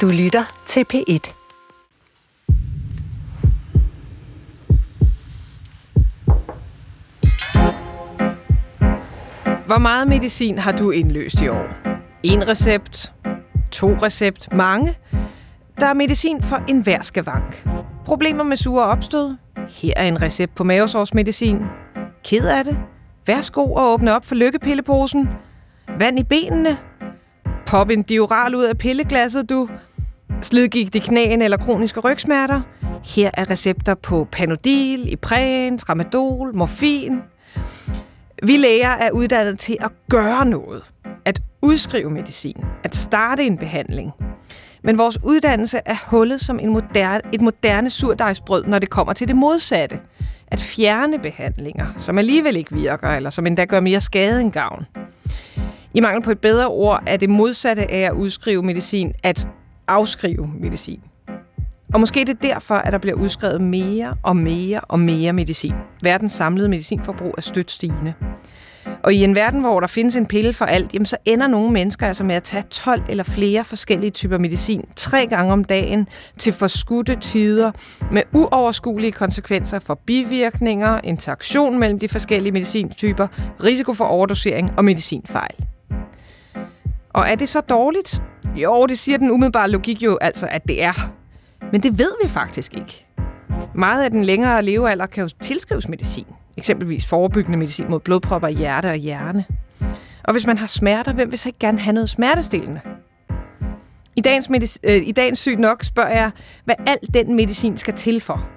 [0.00, 1.32] Du lytter til P1.
[9.66, 11.66] Hvor meget medicin har du indløst i år?
[12.22, 13.12] En recept?
[13.72, 14.52] To recept?
[14.52, 14.94] Mange?
[15.80, 17.66] Der er medicin for enhver skavank.
[18.04, 19.36] Problemer med sure opstød?
[19.68, 21.58] Her er en recept på mavesårsmedicin.
[22.24, 22.78] Ked af det?
[23.26, 25.28] Værsgo at åbne op for lykkepilleposen.
[25.98, 26.78] Vand i benene?
[27.74, 29.68] Pop en dioral ud af pilleglasset, du.
[30.42, 32.60] Slidgigt i knæene eller kroniske rygsmerter?
[33.16, 37.18] Her er recepter på Panodil, Ipren, Tramadol, morfin.
[38.42, 40.82] Vi læger er uddannet til at gøre noget.
[41.24, 42.64] At udskrive medicin.
[42.84, 44.10] At starte en behandling.
[44.82, 49.28] Men vores uddannelse er hullet som en moderne, et moderne surdejsbrød, når det kommer til
[49.28, 50.00] det modsatte.
[50.48, 54.86] At fjerne behandlinger, som alligevel ikke virker, eller som endda gør mere skade end gavn.
[55.96, 59.48] I mangel på et bedre ord er det modsatte af at udskrive medicin at
[59.88, 61.00] afskrive medicin.
[61.94, 65.74] Og måske er det derfor, at der bliver udskrevet mere og mere og mere medicin.
[66.02, 68.14] Verdens samlede medicinforbrug er stødt stigende.
[69.04, 71.72] Og i en verden, hvor der findes en pille for alt, jamen så ender nogle
[71.72, 76.08] mennesker altså med at tage 12 eller flere forskellige typer medicin tre gange om dagen
[76.38, 77.72] til forskudte tider
[78.12, 83.26] med uoverskuelige konsekvenser for bivirkninger, interaktion mellem de forskellige medicintyper,
[83.64, 85.73] risiko for overdosering og medicinfejl.
[87.14, 88.22] Og er det så dårligt?
[88.56, 91.12] Jo, det siger den umiddelbare logik jo altså, at det er.
[91.72, 93.06] Men det ved vi faktisk ikke.
[93.74, 96.26] Meget af den længere levealder kan jo tilskrives medicin.
[96.56, 99.44] Eksempelvis forebyggende medicin mod blodpropper i hjerte og hjerne.
[100.24, 102.80] Og hvis man har smerter, hvem vil så ikke gerne have noget smertestillende?
[104.16, 106.30] I dagens, medic- øh, I dagens syg nok spørger jeg,
[106.64, 108.48] hvad al den medicin skal til for.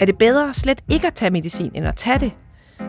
[0.00, 2.32] Er det bedre slet ikke at tage medicin, end at tage det?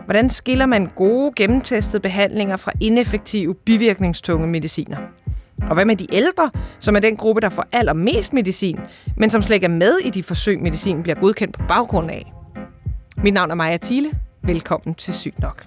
[0.04, 4.96] Hvordan skiller man gode, gennemtestede behandlinger fra ineffektive, bivirkningstunge mediciner?
[5.68, 8.78] Og hvad med de ældre, som er den gruppe, der får allermest medicin,
[9.16, 12.32] men som slet ikke er med i de forsøg, medicin bliver godkendt på baggrund af?
[13.16, 14.10] Mit navn er Maja Thiele.
[14.42, 15.66] Velkommen til Sygt Nok.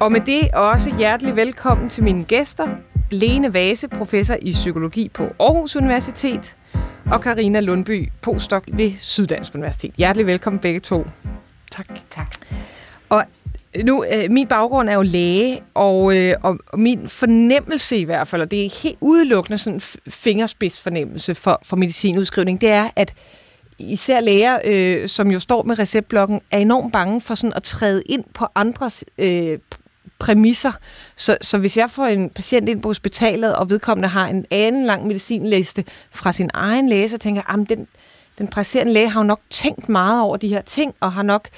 [0.00, 2.68] Og med det også hjertelig velkommen til mine gæster.
[3.10, 6.56] Lene Vase, professor i psykologi på Aarhus Universitet,
[7.12, 9.94] og Karina Lundby, postdoc ved Syddansk Universitet.
[9.96, 11.04] Hjertelig velkommen begge to.
[11.70, 11.86] Tak.
[12.10, 12.26] Tak.
[13.08, 13.24] Og
[13.84, 18.28] nu, øh, min baggrund er jo læge, og, øh, og, og min fornemmelse i hvert
[18.28, 23.14] fald, og det er helt udelukkende sådan fingerspidsfornemmelse for, for medicinudskrivning, det er, at
[23.78, 28.02] især læger, øh, som jo står med receptblokken, er enormt bange for sådan at træde
[28.06, 29.58] ind på andres øh,
[30.20, 30.72] præmisser.
[31.16, 34.84] Så, så hvis jeg får en patient ind på hospitalet, og vedkommende har en anden
[34.86, 37.86] lang medicinliste fra sin egen læge, så tænker jeg, at den,
[38.38, 41.48] den præsterende læge har jo nok tænkt meget over de her ting, og har nok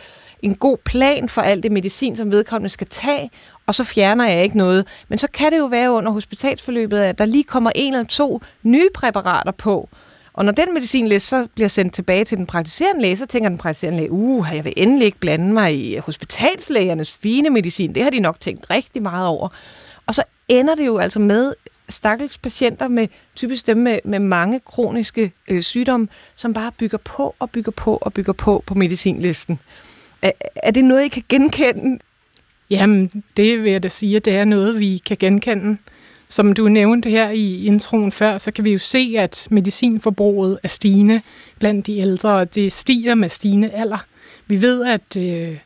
[0.42, 3.30] en god plan for alt det medicin, som vedkommende skal tage,
[3.66, 4.86] og så fjerner jeg ikke noget.
[5.08, 8.40] Men så kan det jo være under hospitalsforløbet, at der lige kommer en eller to
[8.62, 9.88] nye præparater på,
[10.34, 13.58] og når den medicinlæge så bliver sendt tilbage til den praktiserende læge, så tænker den
[13.58, 17.94] praktiserende læge, uh, jeg vil endelig ikke blande mig i hospitalslægernes fine medicin.
[17.94, 19.48] Det har de nok tænkt rigtig meget over.
[20.06, 21.54] Og så ender det jo altså med
[21.88, 27.34] stakkels patienter med typisk dem med, med mange kroniske øh, sygdomme, som bare bygger på
[27.38, 29.58] og bygger på og bygger på på medicinlisten.
[30.22, 31.98] Er, er det noget, I kan genkende?
[32.70, 35.78] Jamen, det vil jeg da sige, at det er noget, vi kan genkende.
[36.32, 40.68] Som du nævnte her i introen før, så kan vi jo se, at medicinforbruget er
[40.68, 41.20] stigende
[41.58, 44.04] blandt de ældre, og det stiger med stigende alder.
[44.46, 45.58] Vi ved, at øh,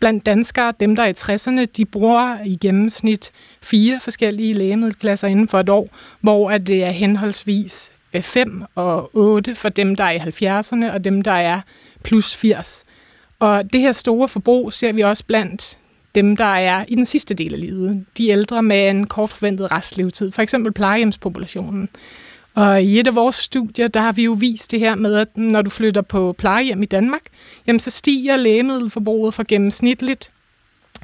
[0.00, 3.30] blandt danskere, dem der er i 60'erne, de bruger i gennemsnit
[3.62, 5.88] fire forskellige lægemiddelklasser inden for et år,
[6.20, 10.92] hvor at det er henholdsvis øh, 5 og 8 for dem, der er i 70'erne,
[10.92, 11.60] og dem, der er
[12.02, 12.84] plus 80.
[13.38, 15.78] Og det her store forbrug ser vi også blandt
[16.14, 18.04] dem, der er i den sidste del af livet.
[18.18, 21.88] De ældre med en kort forventet restlevetid, for eksempel plejehjemspopulationen.
[22.54, 25.36] Og i et af vores studier, der har vi jo vist det her med, at
[25.36, 27.22] når du flytter på plejehjem i Danmark,
[27.66, 30.30] jamen så stiger lægemiddelforbruget fra gennemsnitligt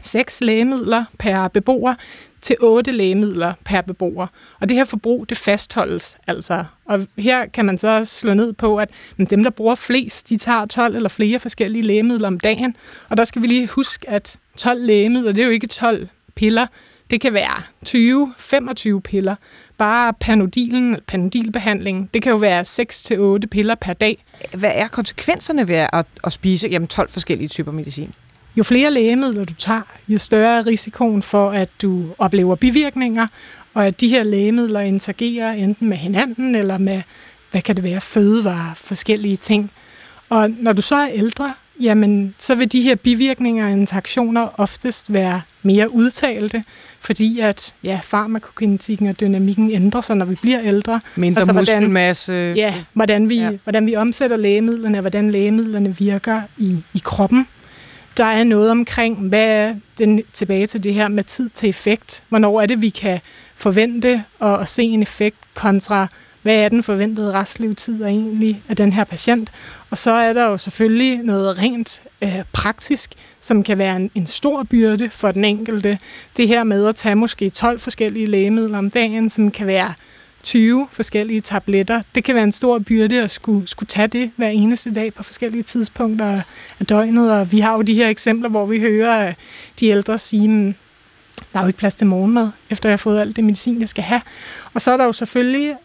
[0.02, 1.94] 6 lægemidler per beboer
[2.40, 4.26] til 8 lægemidler per beboer.
[4.60, 6.64] Og det her forbrug, det fastholdes altså.
[6.84, 8.90] Og her kan man så slå ned på, at
[9.30, 12.76] dem, der bruger flest, de tager 12 eller flere forskellige lægemidler om dagen.
[13.08, 16.66] Og der skal vi lige huske, at 12 lægemidler, det er jo ikke 12 piller.
[17.10, 17.62] Det kan være
[18.96, 19.34] 20-25 piller.
[19.78, 22.62] Bare panodilen, panodilbehandling, det kan jo være
[23.42, 24.22] 6-8 piller per dag.
[24.54, 28.14] Hvad er konsekvenserne ved at, at spise jamen 12 forskellige typer medicin?
[28.56, 33.26] Jo flere lægemidler du tager, jo større er risikoen for, at du oplever bivirkninger,
[33.74, 37.02] og at de her lægemidler interagerer enten med hinanden eller med,
[37.50, 39.70] hvad kan det være, fødevarer, forskellige ting.
[40.28, 45.12] Og når du så er ældre, jamen så vil de her bivirkninger og interaktioner oftest
[45.12, 46.64] være mere udtalte,
[47.00, 51.00] fordi at ja, farmakokinetikken og dynamikken ændrer sig, når vi bliver ældre.
[51.16, 52.52] Mindre altså, hvordan, muskelmasse.
[52.56, 53.50] Ja, hvordan vi, ja.
[53.62, 57.46] hvordan vi omsætter lægemidlerne, hvordan lægemidlerne virker i, i kroppen.
[58.16, 62.22] Der er noget omkring, hvad er den, tilbage til det her med tid til effekt.
[62.28, 63.20] Hvornår er det, vi kan
[63.54, 66.08] forvente at, at se en effekt kontra
[66.42, 69.50] hvad er den forventede restlevetid egentlig af den her patient.
[69.90, 73.10] Og så er der jo selvfølgelig noget rent øh, praktisk,
[73.40, 75.98] som kan være en, en stor byrde for den enkelte.
[76.36, 79.94] Det her med at tage måske 12 forskellige lægemidler om dagen, som kan være
[80.42, 82.02] 20 forskellige tabletter.
[82.14, 85.22] Det kan være en stor byrde at skulle, skulle tage det hver eneste dag på
[85.22, 86.42] forskellige tidspunkter
[86.80, 87.32] af døgnet.
[87.32, 89.34] Og vi har jo de her eksempler, hvor vi hører øh,
[89.80, 90.74] de ældre sige, hmm,
[91.52, 93.88] der er jo ikke plads til morgenmad, efter jeg har fået alt det medicin, jeg
[93.88, 94.20] skal have.
[94.74, 95.76] Og så er der jo selvfølgelig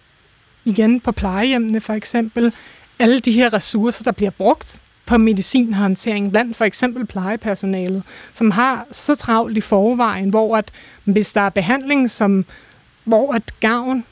[0.66, 2.54] igen på plejehjemmene for eksempel,
[3.00, 8.04] alle de her ressourcer, der bliver brugt på medicinhåndtering blandt for eksempel plejepersonalet,
[8.34, 10.72] som har så travlt i forvejen, hvor at
[11.04, 12.46] hvis der er behandling, som,
[13.04, 14.04] hvor at gavn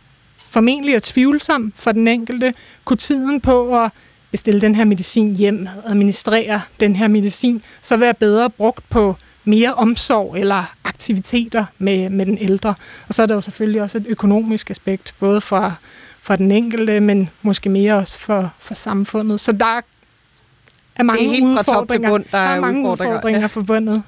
[0.49, 2.53] formentlig er tvivlsom for den enkelte,
[2.85, 3.91] kunne tiden på at
[4.31, 9.15] bestille den her medicin hjem, administrere den her medicin, så være bedre brugt på
[9.45, 12.75] mere omsorg eller aktiviteter med, med den ældre.
[13.07, 15.73] Og så er der jo selvfølgelig også et økonomisk aspekt, både fra
[16.23, 19.39] for den enkelte, men måske mere også for, for samfundet.
[19.39, 19.81] Så der
[20.95, 23.45] er mange det er helt udfordringer, bund, der, der er mange udfordringer, udfordringer ja.
[23.45, 24.03] forbundet.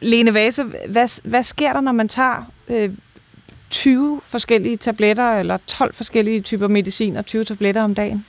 [0.00, 2.90] Lene Vase, hvad, hvad sker der, når man tager øh,
[3.70, 8.24] 20 forskellige tabletter, eller 12 forskellige typer medicin og 20 tabletter om dagen?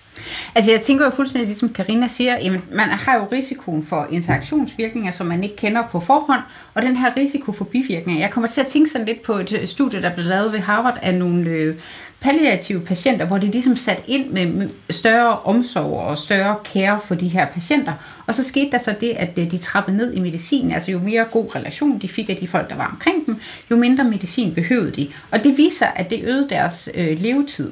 [0.56, 5.12] Altså jeg tænker jo fuldstændig, ligesom Karina siger, jamen, man har jo risikoen for interaktionsvirkninger,
[5.12, 6.42] som man ikke kender på forhånd,
[6.74, 8.22] og den her risiko for bivirkninger.
[8.22, 10.98] Jeg kommer til at tænke sådan lidt på et studie, der blev lavet ved Harvard
[11.02, 11.76] af nogle øh,
[12.24, 17.28] palliative patienter, hvor de ligesom sat ind med større omsorg og større care for de
[17.28, 17.94] her patienter.
[18.28, 20.72] Og så skete der så det, at øh, de trappede ned i medicin.
[20.72, 23.38] Altså jo mere god relation de fik af de folk, der var omkring dem,
[23.72, 25.08] jo mindre medicin behøvede de.
[25.32, 27.72] Og det viser, at det øgede deres øh, levetid.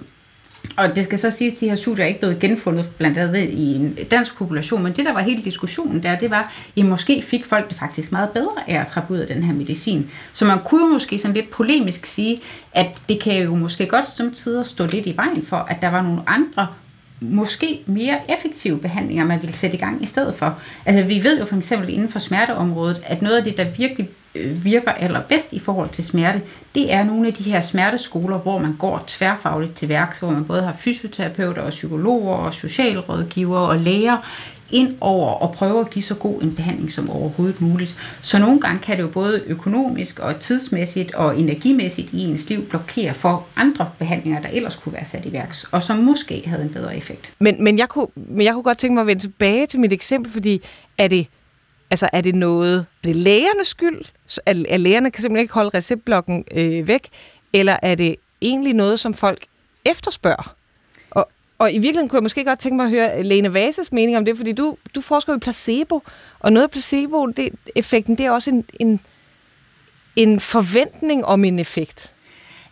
[0.77, 3.49] Og det skal så siges, at de her studier er ikke blevet genfundet blandt andet
[3.49, 7.21] i en dansk population, men det, der var hele diskussionen der, det var, at måske
[7.21, 10.09] fik folk det faktisk meget bedre af at trappe ud af den her medicin.
[10.33, 12.41] Så man kunne måske sådan lidt polemisk sige,
[12.73, 15.89] at det kan jo måske godt som tider stå lidt i vejen for, at der
[15.89, 16.67] var nogle andre
[17.19, 20.59] måske mere effektive behandlinger, man ville sætte i gang i stedet for.
[20.85, 24.09] Altså vi ved jo for eksempel inden for smerteområdet, at noget af det, der virkelig
[24.35, 26.41] Øh, virker allerbedst i forhold til smerte,
[26.75, 30.45] det er nogle af de her smerteskoler, hvor man går tværfagligt til værks, hvor man
[30.45, 34.17] både har fysioterapeuter og psykologer og socialrådgivere og læger
[34.71, 37.95] ind over og prøve at give så god en behandling som overhovedet muligt.
[38.21, 42.65] Så nogle gange kan det jo både økonomisk og tidsmæssigt og energimæssigt i ens liv
[42.65, 46.63] blokere for andre behandlinger, der ellers kunne være sat i værks, og som måske havde
[46.63, 47.33] en bedre effekt.
[47.39, 49.93] Men, men, jeg, kunne, men jeg kunne godt tænke mig at vende tilbage til mit
[49.93, 50.61] eksempel, fordi
[50.97, 51.27] er det,
[51.91, 54.01] altså er det noget, er det lægernes skyld?
[54.45, 57.09] Er, er lægerne kan simpelthen ikke holde receptblokken øh, væk,
[57.53, 59.45] eller er det egentlig noget, som folk
[59.85, 60.55] efterspørger?
[61.11, 61.29] Og
[61.61, 64.25] og i virkeligheden kunne jeg måske godt tænke mig at høre Lene Vases mening om
[64.25, 66.03] det, fordi du, du forsker i placebo,
[66.39, 68.99] og noget af placebo-effekten, det er også en, en,
[70.15, 72.11] en forventning om en effekt.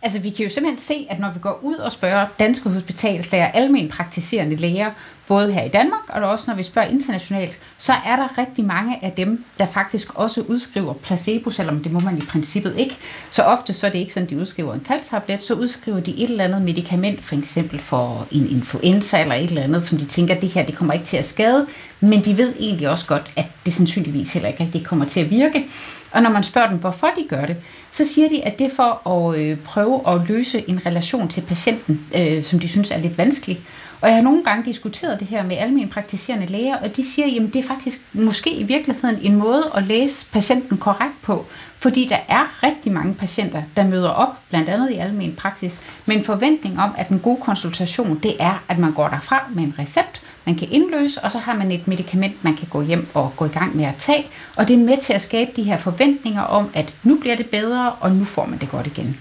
[0.02, 3.46] Altså, vi kan jo simpelthen se, at når vi går ud og spørger danske hospitalslæger,
[3.46, 4.90] almen praktiserende læger,
[5.30, 9.04] både her i Danmark, og også når vi spørger internationalt, så er der rigtig mange
[9.04, 12.96] af dem, der faktisk også udskriver placebo, selvom det må man i princippet ikke.
[13.30, 16.10] Så ofte så er det ikke sådan, at de udskriver en kaldtablet, så udskriver de
[16.10, 20.04] et eller andet medicament, for eksempel for en influenza eller et eller andet, som de
[20.04, 21.66] tænker, at det her det kommer ikke til at skade,
[22.00, 25.30] men de ved egentlig også godt, at det sandsynligvis heller ikke rigtig kommer til at
[25.30, 25.66] virke.
[26.12, 27.56] Og når man spørger dem, hvorfor de gør det,
[27.90, 31.40] så siger de, at det er for at øh, prøve at løse en relation til
[31.40, 33.60] patienten, øh, som de synes er lidt vanskelig.
[34.00, 37.26] Og jeg har nogle gange diskuteret det her med almen praktiserende læger, og de siger,
[37.26, 41.46] at det er faktisk måske i virkeligheden en måde at læse patienten korrekt på,
[41.78, 46.16] fordi der er rigtig mange patienter, der møder op, blandt andet i almen praksis, med
[46.16, 49.74] en forventning om, at en god konsultation, det er, at man går derfra med en
[49.78, 53.32] recept, man kan indløse, og så har man et medicament, man kan gå hjem og
[53.36, 54.26] gå i gang med at tage.
[54.56, 57.46] Og det er med til at skabe de her forventninger om, at nu bliver det
[57.46, 59.18] bedre, og nu får man det godt igen.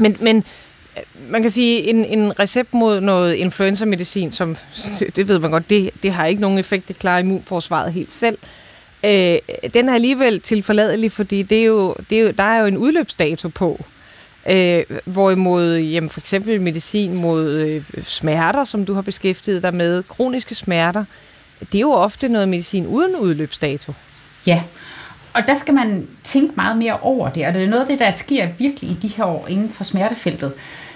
[0.00, 0.44] Men, men
[1.28, 4.56] man kan sige, en, en recept mod noget influenza-medicin, som
[5.16, 8.38] det ved man godt, det, det har ikke nogen effekt, det klarer immunforsvaret helt selv.
[9.04, 9.38] Øh,
[9.74, 12.76] den er alligevel tilforladelig, fordi det er jo, det er jo, der er jo en
[12.76, 13.84] udløbsdato på.
[14.50, 20.02] Øh, hvorimod jamen, for eksempel medicin mod øh, smerter, som du har beskæftiget dig med,
[20.02, 21.04] kroniske smerter,
[21.60, 23.92] det er jo ofte noget medicin uden udløbsdato.
[24.46, 24.62] Ja,
[25.34, 27.98] og der skal man tænke meget mere over det, og det er noget af det,
[27.98, 30.52] der sker virkelig i de her år inden for smertefeltet.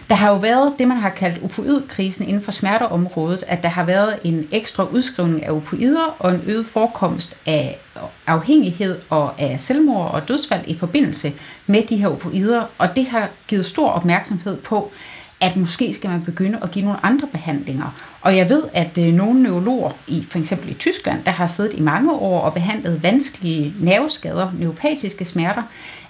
[0.09, 3.85] Der har jo været det, man har kaldt opioidkrisen inden for smerteområdet, at der har
[3.85, 7.79] været en ekstra udskrivning af opioider og en øget forekomst af
[8.27, 11.33] afhængighed og af selvmord og dødsfald i forbindelse
[11.67, 14.93] med de her opioider, og det har givet stor opmærksomhed på,
[15.41, 17.95] at måske skal man begynde at give nogle andre behandlinger.
[18.21, 21.75] Og jeg ved, at øh, nogle neurologer, i for eksempel i Tyskland, der har siddet
[21.75, 25.63] i mange år og behandlet vanskelige nerveskader, neuropatiske smerter,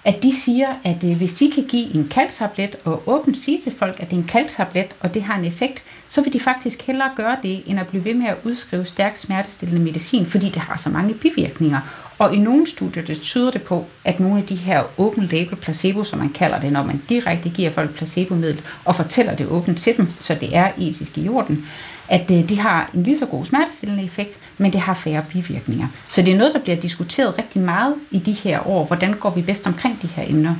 [0.06, 3.72] at de siger, at øh, hvis de kan give en kalktablet og åbent sige til
[3.78, 6.82] folk, at det er en kalktablet, og det har en effekt, så vil de faktisk
[6.82, 10.62] hellere gøre det, end at blive ved med at udskrive stærkt smertestillende medicin, fordi det
[10.62, 11.80] har så mange bivirkninger.
[12.18, 15.56] Og i nogle studier det tyder det på, at nogle af de her open label
[15.56, 19.78] placebo, som man kalder det, når man direkte giver folk placebomiddel og fortæller det åbent
[19.78, 21.66] til dem, så det er etisk i orden,
[22.08, 25.86] at øh, det har en lige så god smertestillende effekt, men det har færre bivirkninger.
[26.08, 28.84] Så det er noget, der bliver diskuteret rigtig meget i de her år.
[28.84, 30.54] Hvordan går vi bedst omkring de her emner?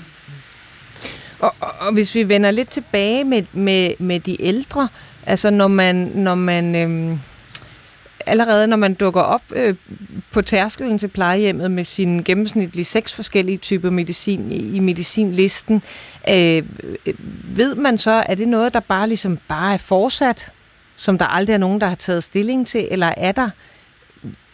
[1.40, 4.88] Og, og, og hvis vi vender lidt tilbage med, med, med de ældre,
[5.26, 7.18] altså når man, når man øhm,
[8.26, 9.74] allerede når man dukker op øh,
[10.32, 15.82] på tærskelen til plejehjemmet med sin gennemsnitlige seks forskellige typer medicin i, i medicinlisten,
[16.28, 16.62] øh,
[17.06, 20.52] øh ved man så, er det noget, der bare ligesom bare er fortsat,
[20.96, 23.50] som der aldrig er nogen, der har taget stilling til, eller er der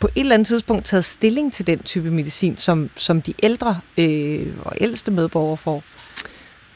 [0.00, 3.80] på et eller andet tidspunkt taget stilling til den type medicin, som, som de ældre
[3.99, 5.82] øh, og ældste medborgere får?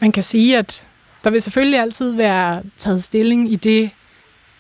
[0.01, 0.85] Man kan sige, at
[1.25, 3.91] der vil selvfølgelig altid være taget stilling i det,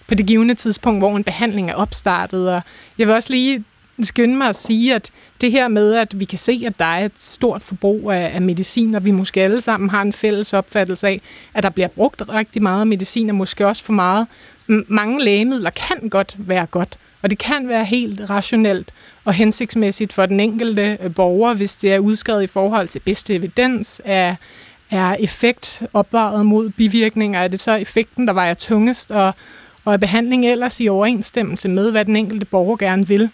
[0.08, 2.50] på det givende tidspunkt, hvor en behandling er opstartet.
[2.50, 2.62] Og
[2.98, 3.64] jeg vil også lige
[4.02, 5.10] skynde mig at sige, at
[5.40, 8.42] det her med, at vi kan se, at der er et stort forbrug af, af
[8.42, 11.20] medicin, og vi måske alle sammen har en fælles opfattelse af,
[11.54, 14.26] at der bliver brugt rigtig meget medicin, og måske også for meget.
[14.68, 18.92] Mange lægemidler kan godt være godt, og det kan være helt rationelt
[19.24, 23.34] og hensigtsmæssigt for den enkelte øh, borger, hvis det er udskrevet i forhold til bedste
[23.34, 24.34] evidens, er,
[24.90, 29.34] er effekt opvaret mod bivirkninger, er det så effekten, der vejer tungest, og,
[29.84, 33.30] og er behandling ellers i overensstemmelse med, hvad den enkelte borger gerne vil.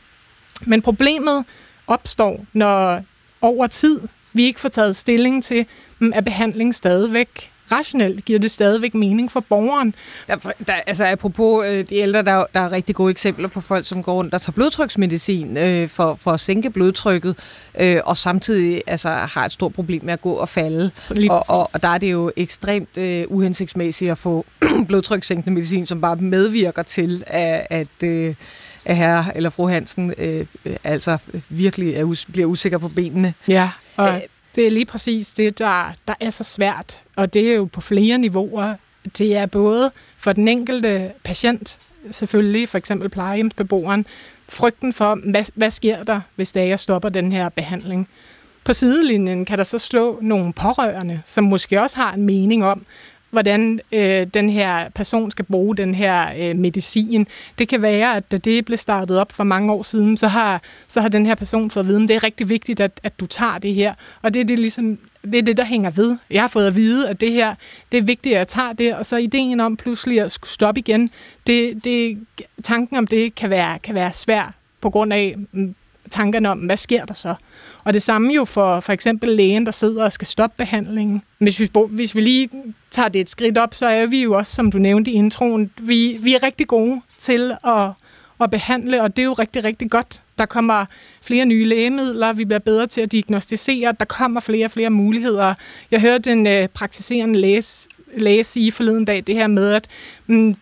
[0.60, 1.44] Men problemet
[1.86, 3.02] opstår, når
[3.40, 4.00] over tid
[4.32, 5.66] vi ikke får taget stilling til,
[5.98, 9.94] hm, er behandling stadigvæk rationelt giver det stadigvæk mening for borgeren.
[10.28, 10.36] Der,
[10.66, 14.02] der, altså apropos øh, de ældre, der, der er rigtig gode eksempler på folk, som
[14.02, 17.36] går rundt og tager blodtryksmedicin øh, for, for at sænke blodtrykket,
[17.78, 20.90] øh, og samtidig altså, har et stort problem med at gå og falde.
[21.30, 24.46] Og, og, og der er det jo ekstremt øh, uhensigtsmæssigt at få
[24.88, 28.34] blodtrykssænkende medicin, som bare medvirker til, at, at øh,
[28.84, 30.46] at herre eller fru Hansen øh,
[30.84, 33.34] altså virkelig er us- bliver usikker på benene.
[33.48, 34.22] Ja, og
[34.54, 37.80] det er lige præcis det, der, der er så svært, og det er jo på
[37.80, 38.74] flere niveauer.
[39.18, 41.78] Det er både for den enkelte patient,
[42.10, 44.06] selvfølgelig for eksempel plejehjemsbeboeren,
[44.48, 48.08] frygten for, hvad, hvad sker der, hvis det er, jeg stopper den her behandling.
[48.64, 52.86] På sidelinjen kan der så slå nogle pårørende, som måske også har en mening om,
[53.32, 57.26] hvordan øh, den her person skal bruge den her øh, medicin.
[57.58, 60.62] Det kan være, at da det blev startet op for mange år siden, så har,
[60.88, 63.20] så har den her person fået at vide, at det er rigtig vigtigt, at, at
[63.20, 63.94] du tager det her.
[64.22, 66.16] Og det er det, ligesom, det er det, der hænger ved.
[66.30, 67.54] Jeg har fået at vide, at det her,
[67.92, 70.78] det er vigtigt, at jeg tager det, og så ideen om pludselig at skulle stoppe
[70.78, 71.10] igen,
[71.46, 72.18] det, det,
[72.62, 75.74] tanken om det kan være, kan være svær på grund af mm,
[76.10, 77.34] tankerne om, hvad sker der så?
[77.84, 81.22] Og det samme jo for for eksempel lægen, der sidder og skal stoppe behandlingen.
[81.38, 82.48] Hvis vi, hvis vi lige
[82.90, 85.70] tager det et skridt op, så er vi jo også, som du nævnte i introen,
[85.80, 87.90] vi, vi er rigtig gode til at,
[88.40, 90.22] at behandle, og det er jo rigtig, rigtig godt.
[90.38, 90.84] Der kommer
[91.22, 95.54] flere nye lægemidler, vi bliver bedre til at diagnostisere, der kommer flere og flere muligheder.
[95.90, 97.64] Jeg hørte en øh, praktiserende læge,
[98.16, 99.88] læge sige forleden dag det her med, at
[100.26, 100.54] mm,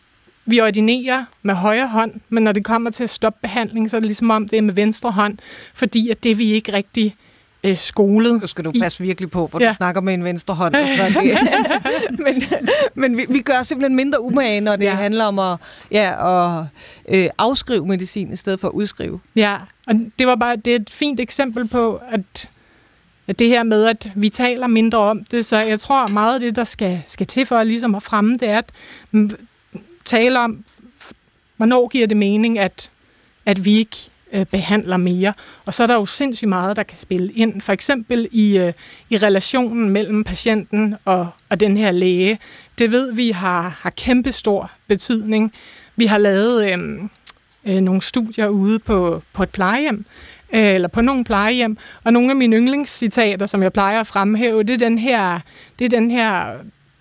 [0.46, 4.00] vi ordinerer med højre hånd, men når det kommer til at stoppe behandling, så er
[4.00, 5.38] det ligesom om, det er med venstre hånd,
[5.74, 7.16] fordi at det vi ikke rigtig
[7.64, 8.40] øh, skolet.
[8.40, 9.68] Nu skal du passe virkelig på, for ja.
[9.68, 10.74] du snakker med en venstre hånd.
[10.74, 11.38] Så det,
[12.24, 12.42] men
[12.94, 14.94] men vi, vi gør simpelthen mindre umage, når det ja.
[14.94, 15.56] handler om at,
[15.90, 16.66] ja, at
[17.08, 19.20] øh, afskrive medicin i stedet for at udskrive.
[19.36, 19.56] Ja,
[19.86, 22.50] og det var bare det er et fint eksempel på, at
[23.28, 26.40] at det her med, at vi taler mindre om det, så jeg tror meget af
[26.40, 28.72] det, der skal, skal til for ligesom at fremme, det er at
[30.04, 30.64] tale om,
[31.56, 32.90] hvornår giver det mening, at,
[33.46, 33.96] at vi ikke
[34.32, 35.32] øh, behandler mere.
[35.66, 37.60] Og så er der jo sindssygt meget, der kan spille ind.
[37.60, 38.72] For eksempel i, øh,
[39.10, 42.38] i relationen mellem patienten og, og den her læge.
[42.78, 45.52] Det ved vi har, har kæmpe stor betydning.
[45.96, 46.78] Vi har lavet øh,
[47.64, 50.04] øh, nogle studier ude på, på et plejehjem,
[50.52, 54.62] øh, eller på nogle plejehjem, og nogle af mine yndlingscitater, som jeg plejer at fremhæve,
[54.62, 55.40] det er den her,
[55.78, 56.56] det er den her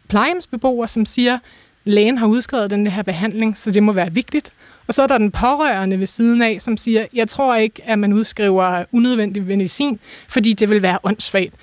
[0.08, 1.40] plejehjemsbeboer, som siger,
[1.84, 4.52] lægen har udskrevet den her behandling, så det må være vigtigt.
[4.88, 8.00] Og så er der den pårørende ved siden af, som siger, jeg tror ikke, at
[8.00, 11.54] man udskriver unødvendig medicin, fordi det vil være åndssvagt.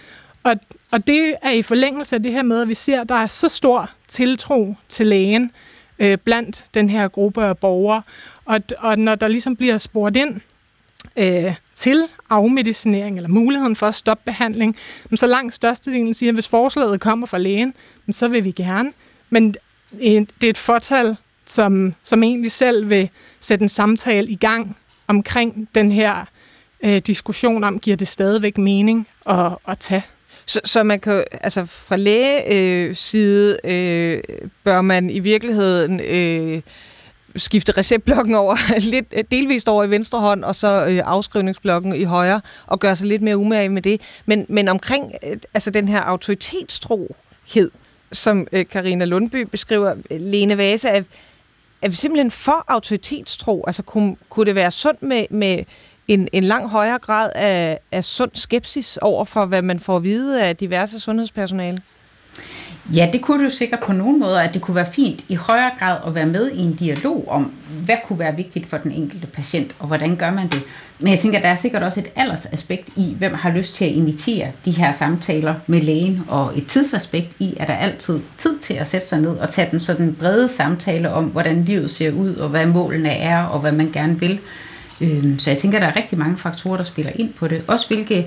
[0.43, 0.57] Og,
[0.91, 3.27] og det er i forlængelse af det her med, at vi ser, at der er
[3.27, 5.51] så stor tiltro til lægen
[5.99, 8.03] øh, blandt den her gruppe af borgere.
[8.45, 10.41] Og, og når der ligesom bliver spurgt ind
[11.17, 14.77] øh, til afmedicinering eller muligheden for at stoppe behandling,
[15.15, 17.75] så langt størstedelen siger, at hvis forslaget kommer fra lægen,
[18.11, 18.93] så vil vi gerne.
[19.31, 19.55] Men
[19.93, 21.17] det er et fortal,
[21.47, 23.09] som, som egentlig selv vil
[23.41, 24.77] sætte en samtale i gang
[25.07, 26.25] omkring den her
[26.85, 30.05] øh, diskussion om, giver det stadigvæk mening at, at tage
[30.47, 34.23] så, så man kan, altså fra læge øh, side øh,
[34.65, 36.63] bør man i virkeligheden øh,
[37.37, 38.57] skifte receptblokken over
[38.93, 43.07] lidt delvist over i venstre hånd, og så øh, afskrivningsblokken i højre, og gøre sig
[43.07, 44.01] lidt mere umage med det.
[44.27, 47.71] Men, men omkring øh, altså den her autoritetstrohed,
[48.13, 51.03] som øh, Karina Lundby beskriver, øh, Lene Vase, er,
[51.83, 53.65] er vi simpelthen for autoritetstro?
[53.67, 55.65] Altså kunne, kunne det være sundt med, med
[56.09, 60.03] en, en lang højere grad af, af sund skepsis over for, hvad man får at
[60.03, 61.83] vide af diverse sundhedspersonale?
[62.95, 65.35] Ja, det kunne det jo sikkert på nogle måder, at det kunne være fint i
[65.35, 67.53] højere grad at være med i en dialog om,
[67.85, 70.63] hvad kunne være vigtigt for den enkelte patient, og hvordan gør man det.
[70.99, 73.91] Men jeg tænker, der er sikkert også et aldersaspekt i, hvem har lyst til at
[73.91, 78.75] initiere de her samtaler med lægen, og et tidsaspekt i, at der altid tid til
[78.75, 82.35] at sætte sig ned og tage den sådan brede samtale om, hvordan livet ser ud,
[82.35, 84.39] og hvad målene er, og hvad man gerne vil.
[85.01, 87.65] Øhm, så jeg tænker, der er rigtig mange faktorer, der spiller ind på det.
[87.69, 88.27] Også hvilke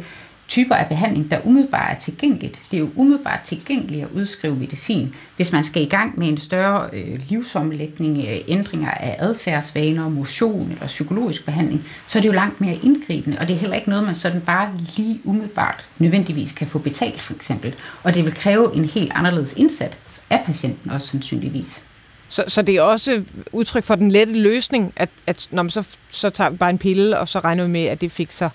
[0.49, 2.61] typer af behandling, der umiddelbart er tilgængeligt.
[2.71, 5.15] Det er jo umiddelbart tilgængeligt at udskrive medicin.
[5.35, 10.71] Hvis man skal i gang med en større øh, livsomlægning, øh, ændringer af adfærdsvaner, motion
[10.71, 13.89] eller psykologisk behandling, så er det jo langt mere indgribende, og det er heller ikke
[13.89, 17.73] noget, man sådan bare lige umiddelbart nødvendigvis kan få betalt for eksempel.
[18.03, 21.83] Og det vil kræve en helt anderledes indsats af patienten også sandsynligvis.
[22.29, 25.87] Så, så det er også udtryk for den lette løsning, at, at når man så,
[26.11, 28.49] så tager vi bare en pille, og så regner vi med, at det fikser,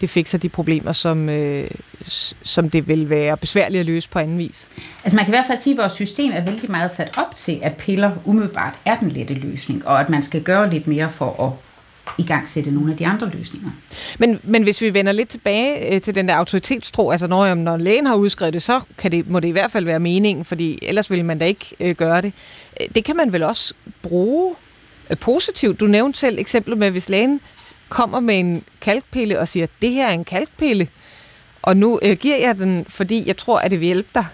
[0.00, 1.70] det fikser de problemer, som, øh,
[2.42, 4.68] som det vil være besværligt at løse på anden vis.
[5.04, 7.36] Altså man kan i hvert fald sige, at vores system er vældig meget sat op
[7.36, 11.10] til, at piller umiddelbart er den lette løsning, og at man skal gøre lidt mere
[11.10, 11.52] for at
[12.18, 13.70] i gang sætte nogle af de andre løsninger.
[14.18, 17.76] Men, men hvis vi vender lidt tilbage øh, til den der autoritetstro, altså når, når
[17.76, 20.78] lægen har udskrevet det, så kan det, må det i hvert fald være meningen, fordi
[20.82, 22.32] ellers vil man da ikke øh, gøre det.
[22.80, 24.54] Øh, det kan man vel også bruge
[25.10, 25.80] øh, positivt.
[25.80, 27.40] Du nævnte selv eksemplet med, hvis lægen
[27.94, 30.88] kommer med en kalkpille og siger, det her er en kalkpille,
[31.62, 34.26] og nu øh, giver jeg den, fordi jeg tror, at det vil hjælpe dig,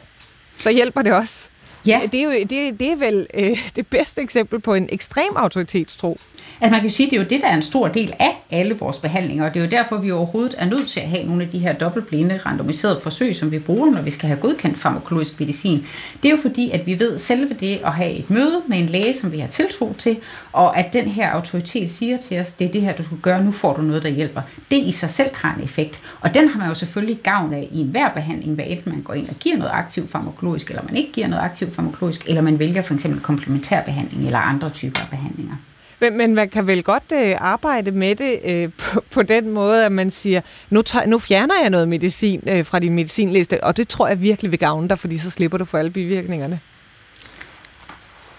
[0.56, 1.48] så hjælper det også.
[1.86, 2.00] Ja.
[2.12, 6.20] Det er jo det, det er vel øh, det bedste eksempel på en ekstrem autoritetstro.
[6.62, 8.78] Altså man kan sige, det er jo det, der er en stor del af alle
[8.78, 11.42] vores behandlinger, og det er jo derfor, vi overhovedet er nødt til at have nogle
[11.42, 15.40] af de her dobbeltblinde randomiserede forsøg, som vi bruger, når vi skal have godkendt farmakologisk
[15.40, 15.86] medicin.
[16.22, 18.86] Det er jo fordi, at vi ved selve det at have et møde med en
[18.86, 20.16] læge, som vi har tiltro til,
[20.52, 23.44] og at den her autoritet siger til os, det er det her, du skal gøre,
[23.44, 24.40] nu får du noget, der hjælper.
[24.70, 27.68] Det i sig selv har en effekt, og den har man jo selvfølgelig gavn af
[27.72, 30.96] i enhver behandling, hvad enten man går ind og giver noget aktiv farmakologisk, eller man
[30.96, 35.08] ikke giver noget aktiv farmakologisk, eller man vælger for eksempel komplementærbehandling eller andre typer af
[35.10, 35.54] behandlinger.
[36.00, 39.84] Men, men man kan vel godt øh, arbejde med det øh, på, på den måde,
[39.84, 43.76] at man siger, nu, tager, nu fjerner jeg noget medicin øh, fra din medicinliste, og
[43.76, 46.60] det tror jeg virkelig vil gavne dig, fordi så slipper du for alle bivirkningerne.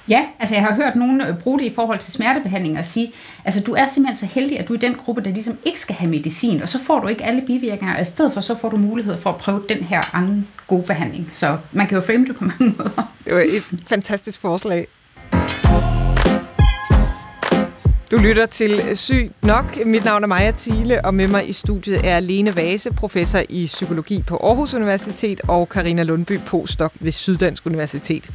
[0.09, 3.13] Ja, altså jeg har hørt nogen øh, bruge det i forhold til smertebehandling og sige,
[3.45, 5.95] altså du er simpelthen så heldig, at du er den gruppe, der ligesom ikke skal
[5.95, 8.69] have medicin, og så får du ikke alle bivirkninger, og i stedet for så får
[8.69, 11.29] du mulighed for at prøve den her anden gode behandling.
[11.31, 13.13] Så man kan jo frame det på mange måder.
[13.25, 14.87] Det var et fantastisk forslag.
[18.11, 19.85] Du lytter til Syg Nok.
[19.85, 23.65] Mit navn er Maja Thiele, og med mig i studiet er Lene Vase, professor i
[23.65, 28.29] psykologi på Aarhus Universitet, og Karina Lundby, postdoc ved Syddansk Universitet.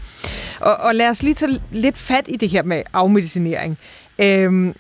[0.61, 3.79] Og, og lad os lige tage lidt fat i det her med afmedicinering.
[4.19, 4.75] Øhm,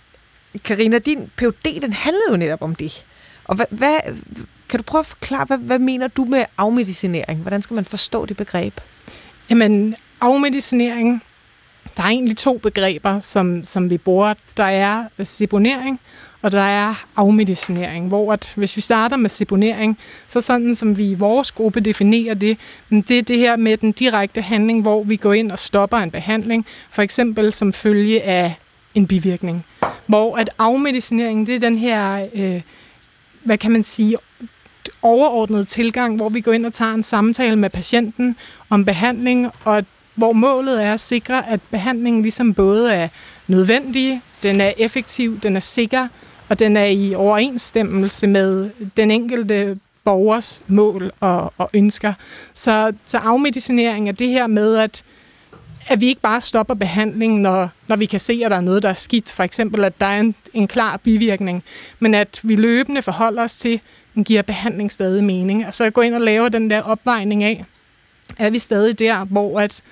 [0.64, 3.04] Karina, din PhD, den handlede jo netop om det.
[3.44, 3.96] Og hvad, hvad,
[4.68, 7.40] kan du prøve at forklare, hvad, hvad mener du med afmedicinering?
[7.40, 8.80] Hvordan skal man forstå det begreb?
[9.50, 11.22] Jamen, afmedicinering
[11.96, 14.34] der er egentlig to begreber, som, som vi bruger.
[14.56, 16.00] Der er seponering,
[16.42, 21.10] og der er afmedicinering, hvor at, hvis vi starter med seponering, så sådan som vi
[21.10, 22.58] i vores gruppe definerer det,
[22.90, 26.10] det er det her med den direkte handling, hvor vi går ind og stopper en
[26.10, 28.54] behandling, for eksempel som følge af
[28.94, 29.64] en bivirkning.
[30.06, 32.60] Hvor at afmedicinering, det er den her, øh,
[33.44, 34.16] hvad kan man sige,
[35.02, 38.36] overordnet tilgang, hvor vi går ind og tager en samtale med patienten
[38.70, 39.84] om behandling, og
[40.16, 43.08] hvor målet er at sikre, at behandlingen ligesom både er
[43.48, 46.08] nødvendig, den er effektiv, den er sikker,
[46.48, 52.12] og den er i overensstemmelse med den enkelte borgers mål og, og ønsker.
[52.54, 55.02] Så, så afmedicinering er det her med, at,
[55.88, 58.82] at vi ikke bare stopper behandlingen, når, når vi kan se, at der er noget,
[58.82, 59.32] der er skidt.
[59.32, 61.64] For eksempel, at der er en, en klar bivirkning.
[61.98, 63.80] Men at vi løbende forholder os til,
[64.24, 65.74] giver behandling stadig mening.
[65.74, 67.64] så gå ind og lave den der opvejning af,
[68.38, 69.82] er vi stadig der, hvor at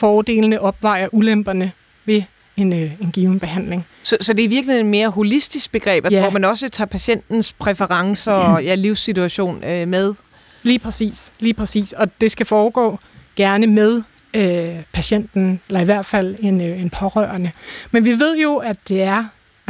[0.00, 1.72] fordelene opvejer ulemperne
[2.06, 2.22] ved
[2.56, 3.86] en, øh, en given behandling.
[4.02, 6.20] Så, så det er virkelig en mere holistisk begreb, ja.
[6.20, 10.14] hvor man også tager patientens præferencer og ja, livssituation øh, med?
[10.62, 11.92] Lige præcis, lige præcis.
[11.92, 12.98] Og det skal foregå
[13.36, 14.02] gerne med
[14.34, 17.50] øh, patienten, eller i hvert fald en, øh, en pårørende.
[17.90, 19.24] Men vi ved jo, at det er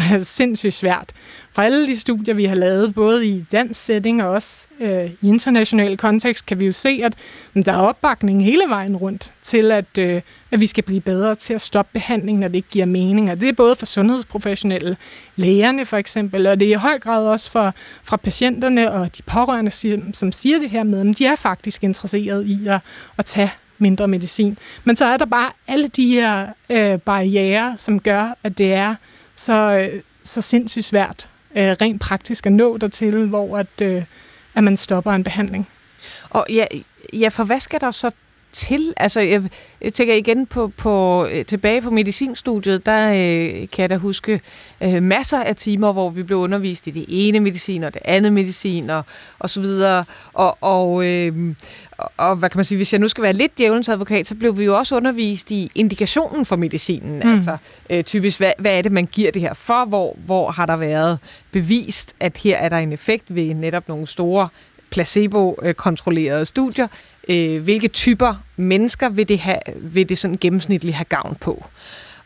[0.22, 1.12] sindssygt svært.
[1.52, 5.28] Fra alle de studier, vi har lavet, både i dansk setting og også øh, i
[5.28, 7.14] international kontekst, kan vi jo se, at
[7.54, 11.34] mm, der er opbakning hele vejen rundt til, at, øh, at vi skal blive bedre
[11.34, 13.30] til at stoppe behandling, når det ikke giver mening.
[13.30, 14.96] Og det er både for sundhedsprofessionelle,
[15.36, 19.22] lægerne for eksempel, og det er i høj grad også for, fra patienterne og de
[19.22, 19.70] pårørende,
[20.14, 22.80] som siger det her med, at de er faktisk interesseret i at,
[23.18, 24.58] at tage mindre medicin.
[24.84, 28.94] Men så er der bare alle de her øh, barriere, som gør, at det er
[29.40, 34.04] så, øh, så sindssygt svært øh, rent praktisk at nå dertil, hvor at, øh,
[34.54, 35.68] at man stopper en behandling.
[36.30, 36.64] Og ja,
[37.12, 38.10] ja, for hvad skal der så
[38.52, 38.94] til?
[38.96, 39.42] Altså, jeg,
[39.80, 44.40] jeg tænker igen på, på øh, tilbage på medicinstudiet, der øh, kan jeg da huske
[44.80, 48.32] øh, masser af timer, hvor vi blev undervist i det ene medicin og det andet
[48.32, 49.02] medicin og,
[49.38, 50.04] og så videre.
[50.32, 51.54] Og, og, øh,
[52.16, 54.58] og hvad kan man sige, hvis jeg nu skal være lidt djævelens advokat, så blev
[54.58, 57.20] vi jo også undervist i indikationen for medicinen.
[57.24, 57.32] Mm.
[57.32, 57.56] Altså
[57.90, 59.84] øh, typisk, hvad, hvad er det, man giver det her for?
[59.84, 61.18] Hvor, hvor har der været
[61.52, 64.48] bevist, at her er der en effekt ved netop nogle store
[64.90, 66.88] placebo-kontrollerede studier?
[67.30, 71.64] Øh, hvilke typer mennesker vil det, have, vil det sådan gennemsnitligt have gavn på.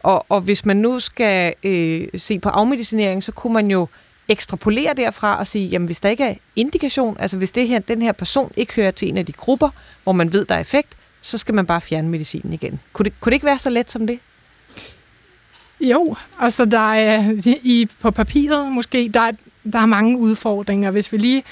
[0.01, 3.88] Og, og hvis man nu skal øh, se på afmedicinering, så kunne man jo
[4.29, 8.03] ekstrapolere derfra og sige, jamen hvis der ikke er indikation, altså hvis det her, den
[8.03, 9.69] her person ikke hører til en af de grupper,
[10.03, 12.81] hvor man ved, der er effekt, så skal man bare fjerne medicinen igen.
[12.93, 14.19] Kunne det, kunne det ikke være så let som det?
[15.81, 19.33] Jo, altså der er i, på papiret måske, der
[19.73, 20.90] der er mange udfordringer.
[20.90, 21.43] Hvis vi lige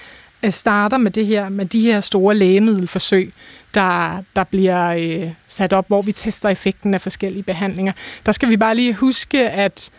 [0.42, 3.32] Øh, starter med det her, med de her store lægemiddelforsøg,
[3.74, 7.92] der, der bliver øh, sat op, hvor vi tester effekten af forskellige behandlinger.
[8.26, 9.90] Der skal vi bare lige huske, at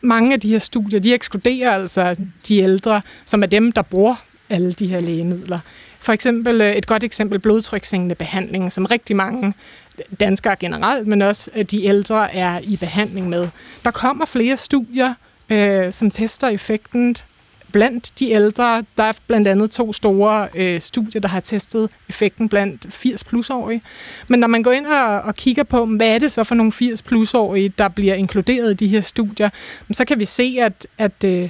[0.00, 2.16] mange af de her studier, de ekskluderer altså
[2.48, 4.14] de ældre, som er dem, der bruger
[4.50, 5.58] alle de her lægemidler.
[5.98, 9.54] For eksempel øh, et godt eksempel, blodtrykssænkende behandling, som rigtig mange
[10.20, 13.48] danskere generelt, men også øh, de ældre er i behandling med.
[13.84, 15.14] Der kommer flere studier,
[15.50, 17.16] øh, som tester effekten
[17.72, 18.84] blandt de ældre.
[18.96, 23.82] Der er blandt andet to store øh, studier, der har testet effekten blandt 80-plus-årige.
[24.28, 26.72] Men når man går ind og, og kigger på, hvad er det så for nogle
[26.72, 29.50] 80-plus-årige, der bliver inkluderet i de her studier,
[29.92, 31.48] så kan vi se, at, at øh,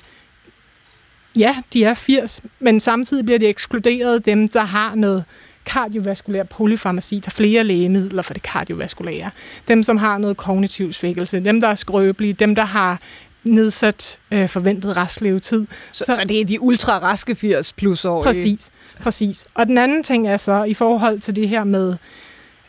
[1.36, 5.24] ja, de er 80, men samtidig bliver de ekskluderet dem, der har noget
[5.64, 9.30] kardiovaskulær polyfarmaci, der flere lægemidler for det kardiovaskulære.
[9.68, 13.00] Dem, som har noget kognitiv svækkelse, dem, der er skrøbelige, dem, der har
[13.44, 15.66] nedsat øh, forventet restlevetid.
[15.92, 18.22] Så, så, så det er de ultra raske 80 plus år.
[18.22, 19.46] Præcis, præcis.
[19.54, 21.98] Og den anden ting er så i forhold til det her med, at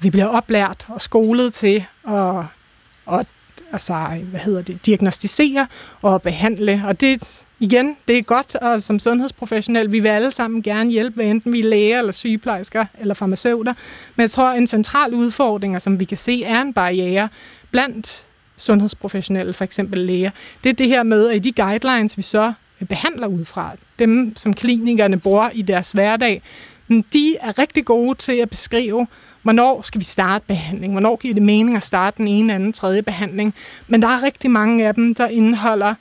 [0.04, 2.44] vi bliver oplært og skolet til at,
[3.12, 3.26] at
[3.74, 5.68] altså, hvad hedder det, diagnostisere
[6.02, 6.84] og behandle.
[6.88, 11.24] Og det, igen, det er godt, og som sundhedsprofessionel, vi vil alle sammen gerne hjælpe,
[11.24, 13.74] enten vi er læger eller sygeplejersker eller farmaceuter.
[14.16, 17.30] Men jeg tror, en central udfordring, som vi kan se, er en barriere
[17.72, 18.26] blandt
[18.64, 20.32] sundhedsprofessionelle, for eksempel læger,
[20.64, 22.54] det er det her med, at i de guidelines, vi så
[22.90, 26.42] behandler ud fra, dem som klinikerne bruger i deres hverdag,
[26.90, 29.08] de er rigtig gode til at beskrive,
[29.42, 33.02] hvornår skal vi starte behandling, hvornår giver det mening at starte den ene, anden, tredje
[33.02, 33.54] behandling.
[33.88, 35.96] Men der er rigtig mange af dem, der indeholder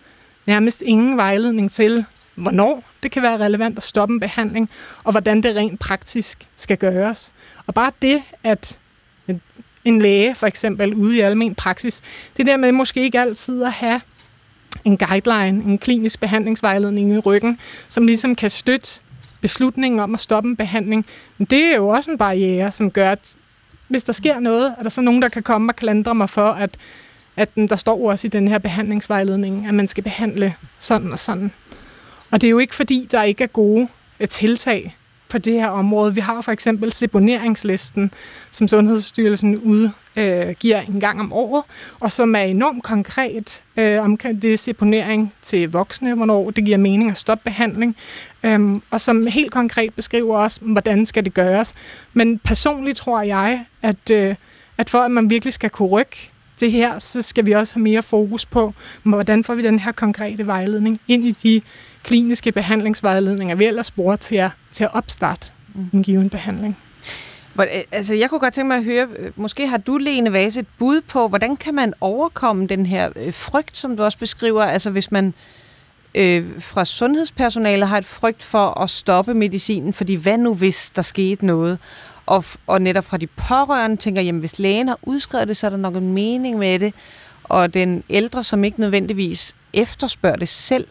[0.47, 4.71] nærmest ingen vejledning til, hvornår det kan være relevant at stoppe en behandling,
[5.05, 7.33] og hvordan det rent praktisk skal gøres.
[7.67, 8.79] Og bare det, at
[9.85, 12.01] en læge for eksempel ude i almen praksis.
[12.37, 14.01] Det der med måske ikke altid at have
[14.85, 19.01] en guideline, en klinisk behandlingsvejledning i ryggen, som ligesom kan støtte
[19.41, 21.07] beslutningen om at stoppe en behandling.
[21.39, 23.37] Men det er jo også en barriere, som gør, at
[23.89, 26.51] hvis der sker noget, er der så nogen, der kan komme og klandre mig for,
[26.51, 26.71] at,
[27.37, 31.53] at der står også i den her behandlingsvejledning, at man skal behandle sådan og sådan.
[32.31, 33.89] Og det er jo ikke fordi, der ikke er gode
[34.21, 34.97] øh, tiltag
[35.33, 36.15] på det her område.
[36.15, 38.11] Vi har for eksempel seponeringslisten,
[38.51, 41.65] som Sundhedsstyrelsen udgiver øh, en gang om året,
[42.01, 47.11] og som er enormt konkret øh, omkring det seponering til voksne, hvornår det giver mening
[47.11, 47.97] at stoppe behandling,
[48.43, 51.75] øh, og som helt konkret beskriver også, hvordan skal det gøres.
[52.13, 54.35] Men personligt tror jeg, at, øh,
[54.79, 57.83] at for at man virkelig skal kunne rykke det her, så skal vi også have
[57.83, 61.61] mere fokus på, hvordan får vi den her konkrete vejledning ind i de
[62.03, 65.91] kliniske behandlingsvejledninger, vi ellers bruger til at, til at opstarte mm.
[65.93, 66.79] en given behandling.
[67.61, 70.61] Øh, altså, jeg kunne godt tænke mig at høre, øh, måske har du, Lene Vase,
[70.61, 74.63] et bud på, hvordan kan man overkomme den her øh, frygt, som du også beskriver,
[74.63, 75.35] altså hvis man
[76.15, 81.03] øh, fra sundhedspersonalet har et frygt for at stoppe medicinen, fordi hvad nu hvis der
[81.03, 81.79] skete noget?
[82.27, 85.71] Og, og netop fra de pårørende tænker, jamen hvis lægen har udskrevet det, så er
[85.71, 86.95] der nok en mening med det.
[87.45, 90.87] Og den ældre, som ikke nødvendigvis efterspørger det selv.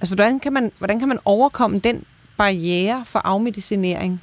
[0.00, 2.04] Altså hvordan kan man, hvordan kan man overkomme den
[2.36, 4.22] barriere for afmedicinering?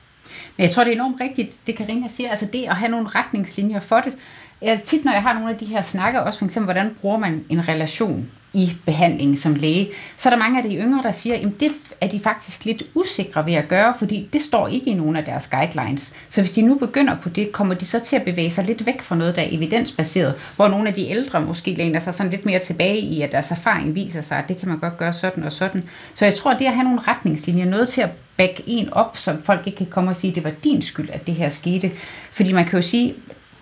[0.58, 2.30] Men jeg tror, det er enormt rigtigt, det Karina siger.
[2.30, 4.14] Altså det at have nogle retningslinjer for det.
[4.62, 7.18] Jeg, tit, når jeg har nogle af de her snakker, også for eksempel, hvordan bruger
[7.18, 11.12] man en relation i behandlingen som læge, så er der mange af de yngre, der
[11.12, 14.90] siger, at det er de faktisk lidt usikre ved at gøre, fordi det står ikke
[14.90, 16.16] i nogen af deres guidelines.
[16.30, 18.86] Så hvis de nu begynder på det, kommer de så til at bevæge sig lidt
[18.86, 22.32] væk fra noget, der er evidensbaseret, hvor nogle af de ældre måske læner sig sådan
[22.32, 25.14] lidt mere tilbage i, at deres erfaring viser sig, at det kan man godt gøre
[25.14, 25.84] sådan og sådan.
[26.14, 29.18] Så jeg tror, at det at have nogle retningslinjer, noget til at back en op,
[29.18, 31.50] så folk ikke kan komme og sige, at det var din skyld, at det her
[31.50, 31.92] skete.
[32.32, 33.16] Fordi man kan jo sige,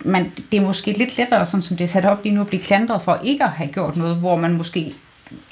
[0.04, 2.46] man, det er måske lidt lettere, sådan som det er sat op lige nu, at
[2.46, 4.94] blive klandret for ikke at have gjort noget, hvor man måske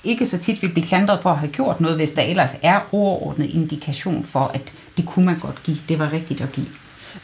[0.05, 2.81] ikke så tit vil blive klandret for at have gjort noget, hvis der ellers er
[2.93, 5.77] overordnet indikation for, at det kunne man godt give.
[5.89, 6.67] Det var rigtigt at give.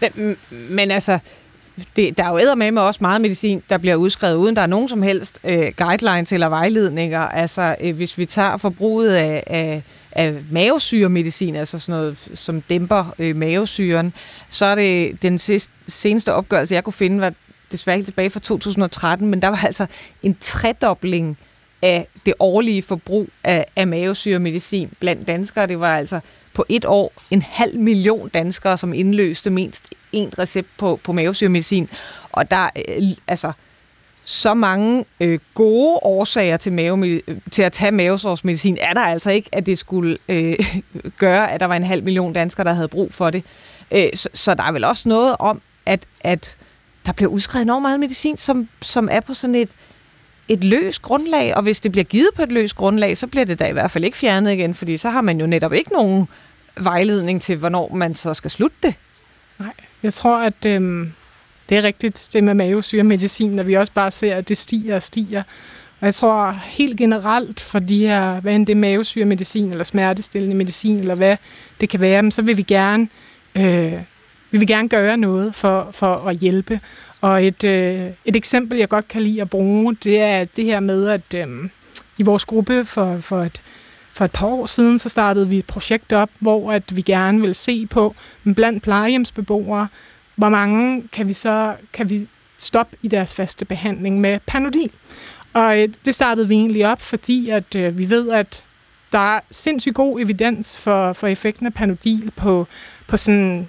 [0.01, 1.19] Men, men altså,
[1.97, 4.67] det, der er jo med med også meget medicin, der bliver udskrevet, uden der er
[4.67, 7.21] nogen som helst øh, guidelines eller vejledninger.
[7.21, 9.83] Altså, øh, hvis vi tager forbruget af, af
[10.19, 14.13] af mavesyremedicin, altså sådan noget, som dæmper øh, mavesyren,
[14.51, 15.39] så er det den
[15.89, 17.33] seneste opgørelse, jeg kunne finde, var
[17.73, 19.87] desværre ikke tilbage fra 2013, men der var altså
[20.23, 21.39] en tredobling
[21.83, 25.67] af det årlige forbrug af, af mavesyremedicin blandt danskere.
[25.67, 26.21] Det var altså
[26.55, 31.91] på et år en halv million danskere, som indløste mindst en recept på, på mavesyremedicin.
[32.33, 33.53] Og der, øh, altså,
[34.29, 39.49] så mange øh, gode årsager til, mave, til at tage mavesårsmedicin er der altså ikke,
[39.53, 40.59] at det skulle øh,
[41.19, 43.43] gøre, at der var en halv million danskere, der havde brug for det.
[43.91, 46.57] Øh, så, så der er vel også noget om, at, at
[47.07, 49.71] der bliver udskrevet enormt meget medicin, som, som er på sådan et,
[50.49, 53.59] et løst grundlag, og hvis det bliver givet på et løst grundlag, så bliver det
[53.59, 56.29] da i hvert fald ikke fjernet igen, fordi så har man jo netop ikke nogen
[56.77, 58.95] vejledning til, hvornår man så skal slutte det.
[59.59, 61.07] Nej, jeg tror, at Øh
[61.69, 65.03] det er rigtigt, det med mavesyremedicin, når vi også bare ser, at det stiger og
[65.03, 65.43] stiger.
[66.01, 70.57] Og jeg tror helt generelt for de her, hvad end det er mavesyremedicin, eller smertestillende
[70.57, 71.37] medicin, eller hvad
[71.81, 73.09] det kan være, så vil vi gerne,
[73.55, 73.93] øh,
[74.51, 76.81] vi vil gerne gøre noget for, for at hjælpe.
[77.21, 80.81] Og et, øh, et eksempel, jeg godt kan lide at bruge, det er det her
[80.81, 81.69] med, at øh,
[82.19, 83.63] i vores gruppe for, for et
[84.19, 87.41] for et par år siden, så startede vi et projekt op, hvor at vi gerne
[87.41, 88.15] vil se på
[88.55, 89.89] blandt plejehjemsbeboere,
[90.39, 94.91] hvor mange kan vi så kan vi stoppe i deres faste behandling med Panodil.
[95.53, 98.65] Og øh, det startede vi egentlig op, fordi at øh, vi ved, at
[99.13, 102.67] der er sindssygt god evidens for, for effekten af Panodil på,
[103.07, 103.69] på sådan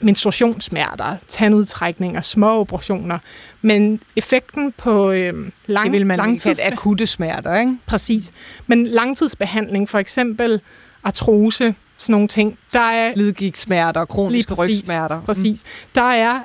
[0.00, 3.18] menstruationssmerter, tandudtrækninger, små operationer.
[3.62, 6.58] Men effekten på øh, lang, det vil man langtids...
[6.58, 7.78] akutte smerter, ikke?
[7.86, 8.32] Præcis.
[8.66, 10.60] Men langtidsbehandling, for eksempel
[11.04, 12.58] artrose, sådan nogle ting.
[12.72, 15.16] Der er slidgigtsmerter, kroniske præcis, rygsmerter.
[15.16, 15.26] Mm.
[15.26, 15.62] Præcis.
[15.94, 16.40] Der er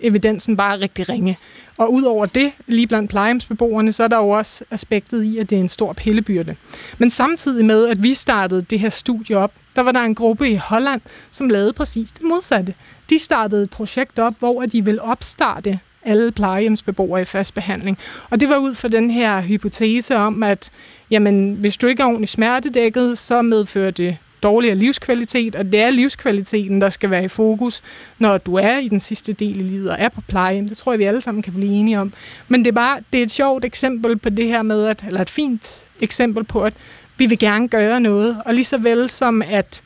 [0.00, 1.38] evidensen bare rigtig ringe.
[1.78, 5.56] Og udover det, lige blandt plejehjemsbeboerne, så er der jo også aspektet i, at det
[5.56, 6.56] er en stor pillebyrde.
[6.98, 10.50] Men samtidig med, at vi startede det her studie op, der var der en gruppe
[10.50, 12.74] i Holland, som lavede præcis det modsatte.
[13.10, 17.98] De startede et projekt op, hvor de ville opstarte alle plejehjemsbeboere i fast behandling.
[18.30, 20.70] Og det var ud fra den her hypotese om, at
[21.10, 25.90] jamen, hvis du ikke er ordentligt smertedækket, så medfører det dårligere livskvalitet, og det er
[25.90, 27.82] livskvaliteten, der skal være i fokus,
[28.18, 30.68] når du er i den sidste del i livet og er på plejen.
[30.68, 32.12] Det tror jeg, vi alle sammen kan blive enige om.
[32.48, 35.20] Men det er bare det er et sjovt eksempel på det her med, at, eller
[35.20, 36.74] et fint eksempel på, at
[37.16, 39.82] vi vil gerne gøre noget, og lige så vel som at,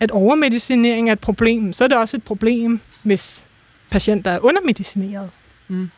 [0.00, 3.46] at overmedicinering er et problem, så er det også et problem, hvis
[3.90, 5.30] patienter er undermedicineret.
[5.68, 5.90] Mm.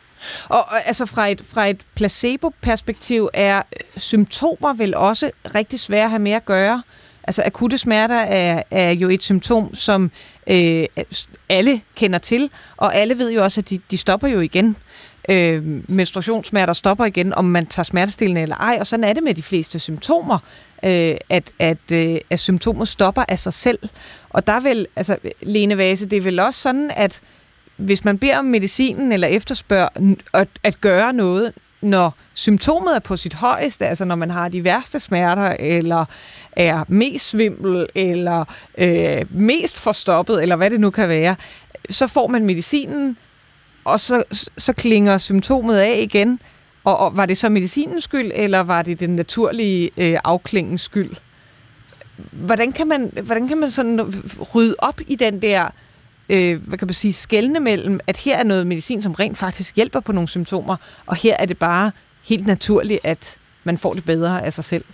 [0.47, 6.09] Og altså fra et, fra et placebo-perspektiv er øh, symptomer vel også rigtig svære at
[6.09, 6.81] have med at gøre.
[7.27, 10.11] Altså akutte smerter er, er jo et symptom, som
[10.47, 10.85] øh,
[11.49, 14.75] alle kender til, og alle ved jo også, at de, de stopper jo igen.
[15.29, 19.33] Øh, menstruationssmerter stopper igen, om man tager smertestillende eller ej, og sådan er det med
[19.33, 20.39] de fleste symptomer,
[20.83, 23.79] øh, at, at, øh, at symptomer stopper af sig selv.
[24.29, 27.21] Og der er vel, altså Lene Vase, det er vel også sådan, at
[27.77, 33.17] hvis man beder om medicinen eller efterspørger at, at gøre noget, når symptomet er på
[33.17, 36.05] sit højeste, altså når man har de værste smerter, eller
[36.51, 38.45] er mest svimmel, eller
[38.77, 41.35] øh, mest forstoppet, eller hvad det nu kan være,
[41.89, 43.17] så får man medicinen,
[43.85, 44.23] og så,
[44.57, 46.39] så klinger symptomet af igen.
[46.83, 51.11] Og, og var det så medicinens skyld, eller var det den naturlige øh, afklingens skyld?
[52.31, 54.13] Hvordan kan man, hvordan kan man sådan
[54.55, 55.69] rydde op i den der
[56.29, 59.75] øh, hvad kan man sige, skældne mellem, at her er noget medicin, som rent faktisk
[59.75, 61.91] hjælper på nogle symptomer, og her er det bare
[62.27, 64.85] helt naturligt, at man får det bedre af sig selv?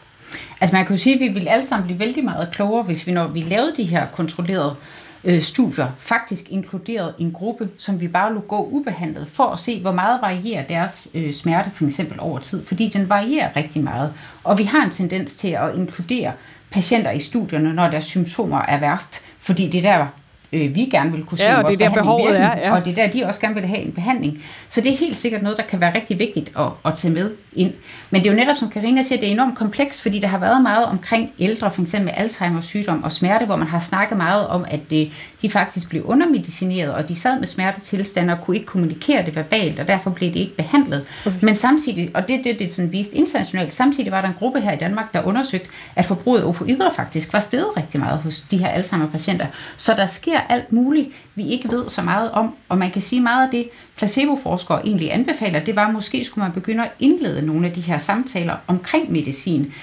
[0.62, 3.08] Altså man kan jo sige, at vi ville alle sammen blive vældig meget klogere, hvis
[3.08, 4.76] vi når vi lavede de her kontrollerede
[5.24, 9.82] øh, studier, faktisk inkluderet en gruppe, som vi bare lå gå ubehandlet, for at se,
[9.82, 14.14] hvor meget varierer deres øh, smerte for eksempel over tid, fordi den varierer rigtig meget.
[14.44, 16.32] Og vi har en tendens til at inkludere
[16.72, 20.08] patienter i studierne, når deres symptomer er værst, fordi det er der,
[20.54, 22.76] øh, vi gerne vil kunne se ja, og det er der behovet er, ja.
[22.76, 24.44] og det er der, de også gerne vil have en behandling.
[24.70, 27.32] Så det er helt sikkert noget, der kan være rigtig vigtigt at, at tage med
[27.54, 27.74] ind.
[28.10, 30.38] Men det er jo netop, som Karina siger, det er enormt komplekst, fordi der har
[30.38, 34.18] været meget omkring ældre, for eksempel med Alzheimer's sygdom og smerte, hvor man har snakket
[34.18, 35.12] meget om, at det,
[35.42, 39.80] de faktisk blev undermedicineret, og de sad med smertetilstande og kunne ikke kommunikere det verbalt,
[39.80, 41.06] og derfor blev det ikke behandlet.
[41.42, 44.62] Men samtidig, og det er det, det sådan vist internationalt, samtidig var der en gruppe
[44.62, 48.42] her i Danmark, der undersøgte, at forbruget af opioider faktisk var steget rigtig meget hos
[48.52, 49.46] de her Alzheimer-patienter.
[49.78, 53.22] Så der sker alt muligt, vi ikke ved så meget om, og man kan sige
[53.22, 57.46] meget af det, placeboforskere egentlig anbefaler, det var, at måske skulle man begynde at indlede
[57.46, 59.74] nogle af de her samtaler omkring medicin.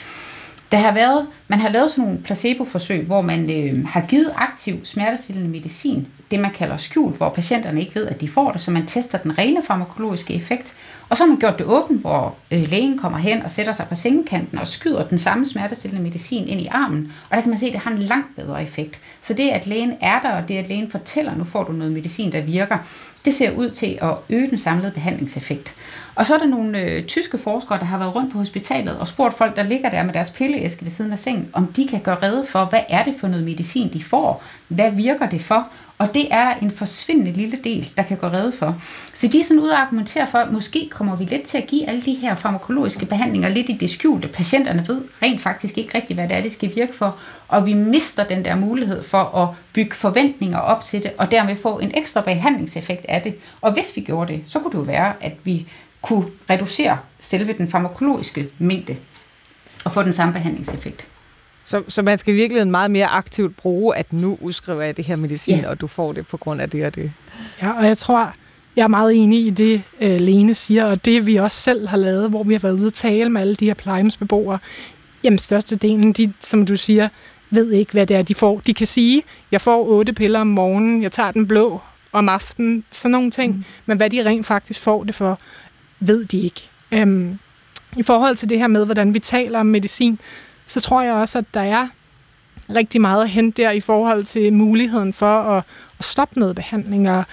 [0.71, 4.85] Der har været, man har lavet sådan nogle placeboforsøg, hvor man øh, har givet aktiv
[4.85, 8.71] smertestillende medicin, det man kalder skjult, hvor patienterne ikke ved, at de får det, så
[8.71, 10.75] man tester den rene farmakologiske effekt.
[11.09, 13.87] Og så har man gjort det åbent, hvor øh, lægen kommer hen og sætter sig
[13.89, 17.13] på sengekanten og skyder den samme smertestillende medicin ind i armen.
[17.31, 18.99] Og der kan man se, at det har en langt bedre effekt.
[19.21, 21.93] Så det, at lægen er der, og det, at lægen fortæller, nu får du noget
[21.93, 22.79] medicin, der virker,
[23.25, 25.75] det ser ud til at øge den samlede behandlingseffekt.
[26.19, 29.09] Og så er der nogle øh, tyske forskere, der har været rundt på hospitalet og
[29.09, 32.01] spurgt folk, der ligger der med deres pilleæske ved siden af sengen, om de kan
[32.01, 34.43] gøre rede for, hvad er det for noget medicin, de får?
[34.69, 35.67] Hvad virker det for?
[35.99, 38.81] Og det er en forsvindende lille del, der kan gå redde for.
[39.15, 41.67] Så de er sådan ude og argumentere for, at måske kommer vi lidt til at
[41.67, 44.29] give alle de her farmakologiske behandlinger lidt i det skjulte.
[44.29, 47.17] Patienterne ved rent faktisk ikke rigtigt, hvad det er, det skal virke for.
[47.49, 51.57] Og vi mister den der mulighed for at bygge forventninger op til det, og dermed
[51.57, 53.35] få en ekstra behandlingseffekt af det.
[53.61, 55.67] Og hvis vi gjorde det, så kunne det jo være, at vi
[56.03, 58.97] kunne reducere selve den farmakologiske mængde
[59.85, 61.09] og få den samme behandlingseffekt.
[61.65, 65.17] Så, så man skal virkelig meget mere aktivt bruge, at nu udskriver jeg det her
[65.17, 65.69] medicin, ja.
[65.69, 67.13] og du får det på grund af det og det.
[67.63, 68.33] Ja, og jeg tror,
[68.77, 71.97] jeg er meget enig i det, uh, Lene siger, og det vi også selv har
[71.97, 74.59] lavet, hvor vi har været ude og tale med alle de her plejehjemsbeboere.
[75.25, 77.09] Jamen størstedelen, de, som du siger,
[77.51, 78.61] ved ikke, hvad det er, de får.
[78.67, 81.81] De kan sige, jeg får otte piller om morgenen, jeg tager den blå
[82.13, 83.57] om aftenen, sådan nogle ting.
[83.57, 83.65] Mm.
[83.87, 85.39] Men hvad de rent faktisk får det for,
[86.01, 86.69] ved de ikke.
[86.93, 87.39] Øhm,
[87.97, 90.19] I forhold til det her med, hvordan vi taler om medicin,
[90.67, 91.89] så tror jeg også, at der er
[92.75, 95.65] rigtig meget at hente der i forhold til muligheden for at,
[95.99, 97.11] at stoppe noget behandling.
[97.11, 97.25] Og,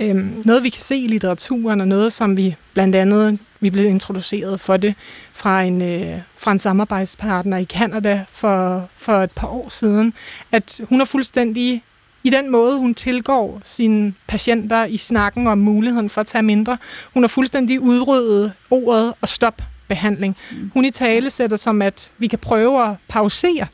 [0.00, 3.84] øhm, noget, vi kan se i litteraturen, og noget, som vi blandt andet vi blev
[3.84, 4.94] introduceret for det
[5.32, 10.14] fra en, øh, fra en samarbejdspartner i Kanada for, for et par år siden,
[10.52, 11.82] at hun er fuldstændig
[12.24, 16.78] i den måde, hun tilgår sine patienter i snakken om muligheden for at tage mindre.
[17.14, 20.36] Hun har fuldstændig udryddet ordet og stop behandling.
[20.50, 20.70] Mm.
[20.74, 23.66] Hun i tale sætter som, at vi kan prøve at pausere.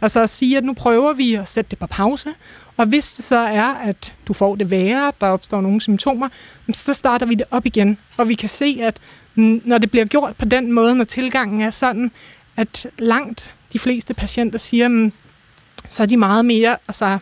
[0.00, 2.34] Altså at sige, at nu prøver vi at sætte det på pause,
[2.76, 6.28] og hvis det så er, at du får det værre, der opstår nogle symptomer,
[6.72, 7.98] så starter vi det op igen.
[8.16, 9.00] Og vi kan se, at
[9.34, 12.10] når det bliver gjort på den måde, når tilgangen er sådan,
[12.56, 15.10] at langt de fleste patienter siger,
[15.90, 17.18] så er de meget mere, altså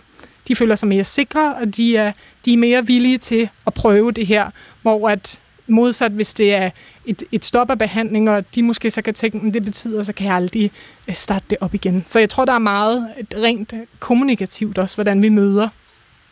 [0.48, 2.12] de føler sig mere sikre, og de er,
[2.44, 4.50] de er mere villige til at prøve det her,
[4.82, 6.70] hvor at Modsat hvis det er
[7.06, 10.12] et, et stop af behandling, og de måske så kan tænke, at det betyder, så
[10.12, 10.70] kan jeg aldrig
[11.08, 12.04] øh, starte det op igen.
[12.08, 15.68] Så jeg tror, der er meget rent kommunikativt også, hvordan vi møder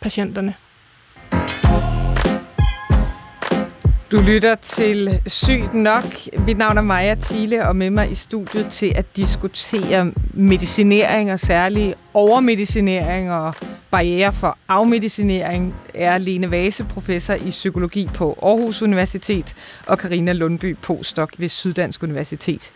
[0.01, 0.55] patienterne.
[4.13, 6.05] Du lytter til Sygt Nok.
[6.47, 11.41] Mit navn er Maja Thiele, og med mig i studiet til at diskutere medicinering og
[11.41, 13.55] særlig overmedicinering og
[13.91, 19.55] barriere for afmedicinering er Lene Vase, professor i psykologi på Aarhus Universitet,
[19.87, 22.71] og Karina Lundby, postdoc ved Syddansk Universitet.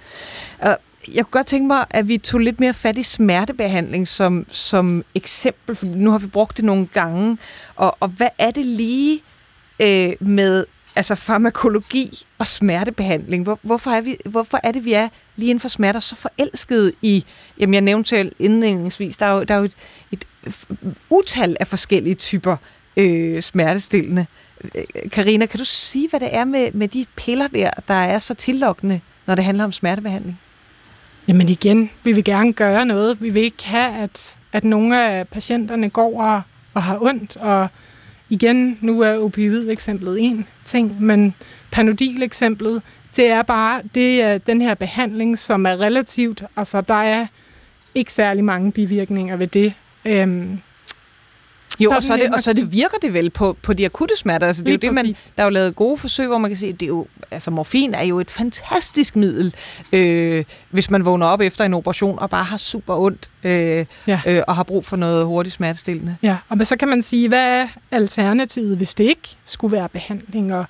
[1.15, 5.05] Jeg kunne godt tænke mig, at vi tog lidt mere fat i smertebehandling som, som
[5.15, 7.39] eksempel, for nu har vi brugt det nogle gange.
[7.77, 9.23] Og, og hvad er det lige
[9.83, 10.65] øh, med
[10.97, 13.43] altså farmakologi og smertebehandling.
[13.43, 16.93] Hvor, hvorfor, er vi, hvorfor er det, vi er lige inden for smerter så forelskede
[17.03, 17.25] i,
[17.59, 19.77] jamen jeg nævnte selv indledningsvis, der er jo, der er jo et,
[20.13, 20.25] et
[21.11, 22.57] utal af forskellige typer
[22.97, 24.27] øh, smertestillende.
[24.75, 28.19] Øh, Karina, kan du sige, hvad det er med, med de piller der, der er
[28.19, 30.41] så tillokkende, når det handler om smertebehandling?
[31.29, 33.23] Jamen igen, vi vil gerne gøre noget.
[33.23, 36.43] Vi vil ikke have, at, at nogle af patienterne går og,
[36.75, 37.69] og har ondt, og
[38.33, 41.35] igen, nu er opioid-eksemplet en ting, men
[41.71, 42.83] Panodil-eksemplet,
[43.17, 47.27] det er bare det er den her behandling, som er relativt, altså der er
[47.95, 49.75] ikke særlig mange bivirkninger ved det.
[50.05, 50.59] Øhm,
[51.81, 54.47] jo, og så, det, og så det virker det vel på, på de akutte smerter.
[54.47, 56.57] Altså, det er jo det, man, der er jo lavet gode forsøg, hvor man kan
[56.57, 59.55] se, at det er jo, altså, morfin er jo et fantastisk middel,
[59.93, 64.21] øh, hvis man vågner op efter en operation og bare har super ondt øh, ja.
[64.27, 66.17] øh, og har brug for noget hurtigt smertestillende.
[66.23, 70.55] Ja, og så kan man sige, hvad er alternativet, hvis det ikke skulle være behandling?
[70.55, 70.65] Og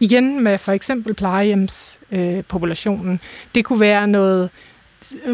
[0.00, 3.12] igen med for eksempel plejehjemspopulationen.
[3.12, 3.18] Øh,
[3.54, 4.50] det kunne være noget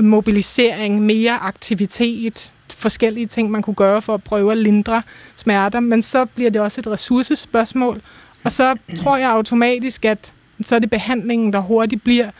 [0.01, 5.03] mobilisering, mere aktivitet, forskellige ting, man kunne gøre for at prøve at lindre
[5.37, 8.03] smerter, men så bliver det også et ressourcespørgsmål,
[8.45, 12.31] og så tror jeg automatisk, at så er det behandlingen, der hurtigt bliver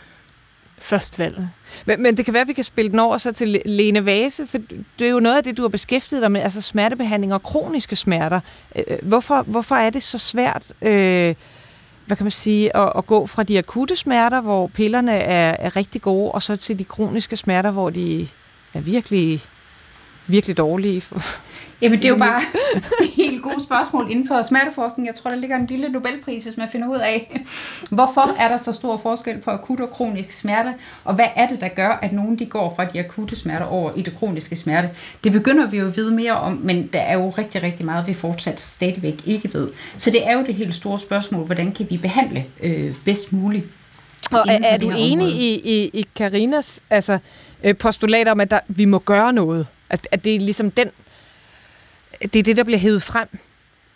[0.79, 1.49] førstvalget.
[1.85, 4.47] Men, men det kan være, at vi kan spille den over så til Lene Vase,
[4.47, 4.57] for
[4.99, 7.95] det er jo noget af det, du har beskæftiget dig med, altså smertebehandling og kroniske
[7.95, 8.39] smerter.
[8.75, 11.35] Øh, øh, hvorfor, hvorfor er det så svært, øh,
[12.05, 15.75] hvad kan man sige, at, at gå fra de akutte smerter, hvor pillerne er, er
[15.75, 18.27] rigtig gode, og så til de kroniske smerter, hvor de
[18.73, 19.43] er virkelig
[20.31, 21.03] virkelig dårlige?
[21.81, 22.41] Jamen, det er jo bare
[23.01, 25.07] et helt gode spørgsmål inden for smerteforskning.
[25.07, 27.41] Jeg tror, der ligger en lille Nobelpris, hvis man finder ud af,
[27.89, 30.73] hvorfor er der så stor forskel på akut og kronisk smerte,
[31.03, 33.91] og hvad er det, der gør, at nogen de går fra de akutte smerter over
[33.95, 34.89] i det kroniske smerte.
[35.23, 38.07] Det begynder vi jo at vide mere om, men der er jo rigtig, rigtig meget,
[38.07, 39.69] vi fortsat stadigvæk ikke ved.
[39.97, 43.65] Så det er jo det helt store spørgsmål, hvordan kan vi behandle øh, bedst muligt.
[44.31, 47.17] Og er, er du enig i, i, i Karinas altså,
[47.63, 49.67] øh, postulat om, at der, vi må gøre noget?
[49.91, 50.91] At, at det er ligesom den,
[52.21, 53.27] det er det, der bliver hævet frem.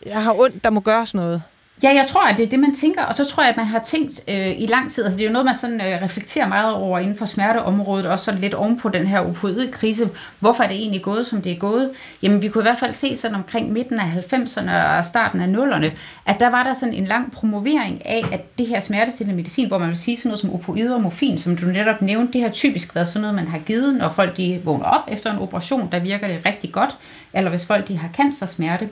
[0.05, 1.43] Jeg har ondt, der må gøres noget.
[1.83, 3.65] Ja, jeg tror, at det er det, man tænker, og så tror jeg, at man
[3.65, 6.47] har tænkt øh, i lang tid, altså det er jo noget, man sådan øh, reflekterer
[6.47, 10.09] meget over inden for smerteområdet, også sådan lidt ovenpå den her opioidkrise.
[10.39, 11.91] Hvorfor er det egentlig gået, som det er gået?
[12.21, 15.47] Jamen, vi kunne i hvert fald se sådan omkring midten af 90'erne og starten af
[15.47, 19.67] 0'erne, at der var der sådan en lang promovering af, at det her smertestillende medicin,
[19.67, 22.41] hvor man vil sige sådan noget som opioider og morfin, som du netop nævnte, det
[22.41, 25.39] har typisk været sådan noget, man har givet, når folk de vågner op efter en
[25.39, 26.97] operation, der virker det rigtig godt,
[27.33, 28.89] eller hvis folk de har cancersmerte.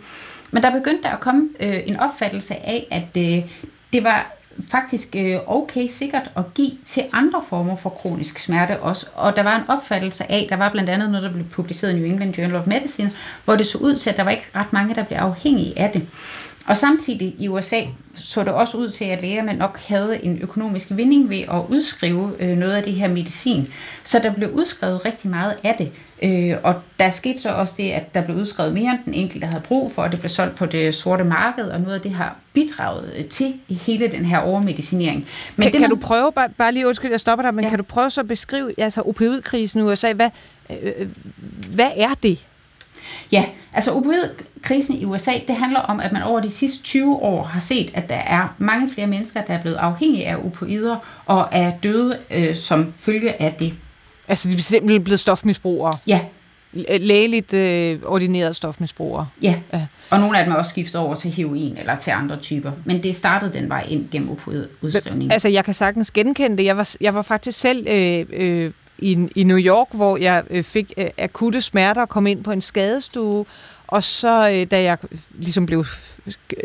[0.54, 3.44] Men der begyndte der at komme øh, en opfattelse af, at øh,
[3.94, 4.34] det var
[4.72, 9.06] faktisk øh, okay sikkert at give til andre former for kronisk smerte også.
[9.16, 11.96] Og der var en opfattelse af, der var blandt andet noget, der blev publiceret i
[11.96, 13.12] New England Journal of Medicine,
[13.46, 15.90] hvor det så ud til, at der var ikke ret mange, der blev afhængige af
[15.90, 16.08] det.
[16.68, 17.82] Og samtidig i USA
[18.14, 22.32] så det også ud til, at lægerne nok havde en økonomisk vinding ved at udskrive
[22.40, 23.68] øh, noget af det her medicin.
[24.04, 25.92] Så der blev udskrevet rigtig meget af det.
[26.24, 29.48] Øh, og der skete så også det, at der blev udskrevet mere, end den enkelte
[29.48, 32.12] havde brug for, og det blev solgt på det sorte marked, og noget af det
[32.12, 35.28] har bidraget øh, til hele den her overmedicinering.
[35.56, 35.90] Men kan, det, man...
[35.90, 37.70] kan du prøve, bare, bare lige undskyld, jeg stopper dig, men ja.
[37.70, 40.30] kan du prøve så at beskrive altså opioidkrisen i USA, hvad,
[40.70, 41.08] øh, øh
[41.76, 42.46] hvad er det?
[43.32, 47.44] Ja, altså opioidkrisen i USA, det handler om, at man over de sidste 20 år
[47.44, 51.48] har set, at der er mange flere mennesker, der er blevet afhængige af opioider og
[51.52, 53.74] er døde øh, som følge af det.
[54.34, 55.98] Altså de er simpelthen blevet stofmisbrugere?
[56.08, 56.20] Ja.
[57.00, 59.28] Lægeligt øh, ordinerede stofmisbrugere?
[59.42, 59.56] Ja.
[59.74, 62.72] ja, og nogle af dem er også skiftet over til heroin eller til andre typer.
[62.86, 65.32] Men det startede den vej ind gennem opioidudskrivning.
[65.32, 66.64] Altså jeg kan sagtens genkende det.
[66.64, 67.88] Jeg var, jeg var faktisk selv...
[67.90, 72.28] Øh, øh, i, i New York, hvor jeg øh, fik øh, akutte smerter og kom
[72.28, 73.46] ind på en skadestue.
[73.88, 74.98] Og så, øh, da jeg
[75.40, 75.86] ligesom blev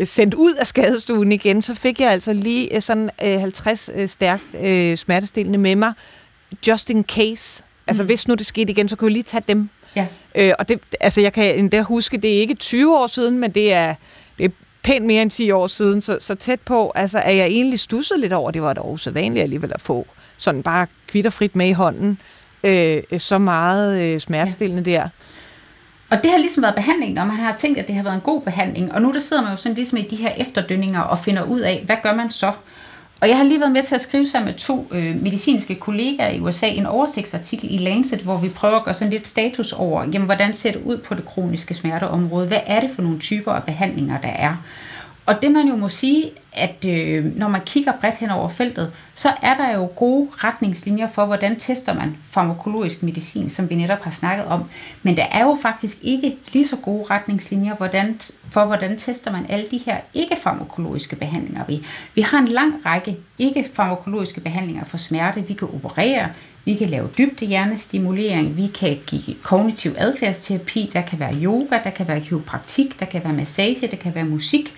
[0.05, 4.09] sendt ud af skadestuen igen, så fik jeg altså lige øh, sådan øh, 50 øh,
[4.09, 5.93] stærkt øh, smertestillende med mig,
[6.67, 7.63] just in case.
[7.87, 8.07] Altså, mm.
[8.07, 9.69] hvis nu det skete igen, så kunne jeg lige tage dem.
[9.97, 10.07] Ja.
[10.35, 13.51] Øh, og det, altså, jeg kan endda huske, det er ikke 20 år siden, men
[13.51, 13.95] det er,
[14.39, 14.51] det er
[14.83, 18.19] pænt mere end 10 år siden, så, så tæt på, altså, er jeg egentlig stusset
[18.21, 20.07] lidt over, det var da usædvanligt alligevel at få
[20.39, 22.19] sådan bare kvitterfrit med i hånden,
[22.65, 24.97] øh, så meget øh, smertestillende ja.
[24.97, 25.09] der.
[26.11, 28.21] Og det har ligesom været behandlingen, og man har tænkt, at det har været en
[28.21, 31.19] god behandling, og nu der sidder man jo sådan ligesom i de her efterdønninger og
[31.19, 32.53] finder ud af, hvad gør man så?
[33.21, 36.31] Og jeg har lige været med til at skrive sammen med to øh, medicinske kollegaer
[36.31, 40.05] i USA en oversigtsartikel i Lancet, hvor vi prøver at gøre sådan lidt status over,
[40.13, 42.47] jamen, hvordan ser det ud på det kroniske smerteområde?
[42.47, 44.57] Hvad er det for nogle typer af behandlinger, der er?
[45.27, 48.93] Og det man jo må sige, at øh, når man kigger bredt hen over feltet,
[49.15, 54.01] så er der jo gode retningslinjer for, hvordan tester man farmakologisk medicin, som vi netop
[54.01, 54.65] har snakket om.
[55.03, 58.21] Men der er jo faktisk ikke lige så gode retningslinjer hvordan,
[58.51, 61.65] for, hvordan tester man alle de her ikke-farmakologiske behandlinger.
[61.65, 65.41] Vi, vi har en lang række ikke-farmakologiske behandlinger for smerte.
[65.49, 66.29] Vi kan operere,
[66.65, 71.91] vi kan lave dybde hjernestimulering, vi kan give kognitiv adfærdsterapi, der kan være yoga, der
[71.91, 74.75] kan være kiropraktik, der kan være massage, der kan være musik.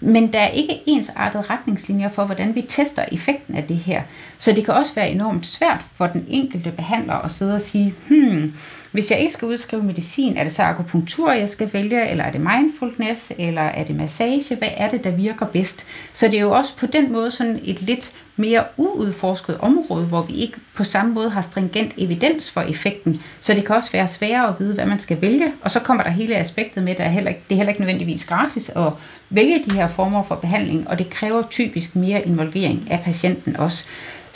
[0.00, 4.02] Men der er ikke ensartede retningslinjer for, hvordan vi tester effekten af det her.
[4.38, 7.94] Så det kan også være enormt svært for den enkelte behandler at sidde og sige,
[8.08, 8.52] hmm,
[8.92, 12.30] hvis jeg ikke skal udskrive medicin, er det så akupunktur, jeg skal vælge, eller er
[12.30, 14.56] det mindfulness, eller er det massage?
[14.56, 15.86] Hvad er det, der virker bedst?
[16.12, 20.22] Så det er jo også på den måde sådan et lidt mere uudforsket område, hvor
[20.22, 23.22] vi ikke på samme måde har stringent evidens for effekten.
[23.40, 25.52] Så det kan også være sværere at vide, hvad man skal vælge.
[25.62, 27.70] Og så kommer der hele aspektet med, at det er heller ikke, det er heller
[27.70, 28.92] ikke nødvendigvis gratis at
[29.30, 33.84] vælge de her former for behandling, og det kræver typisk mere involvering af patienten også.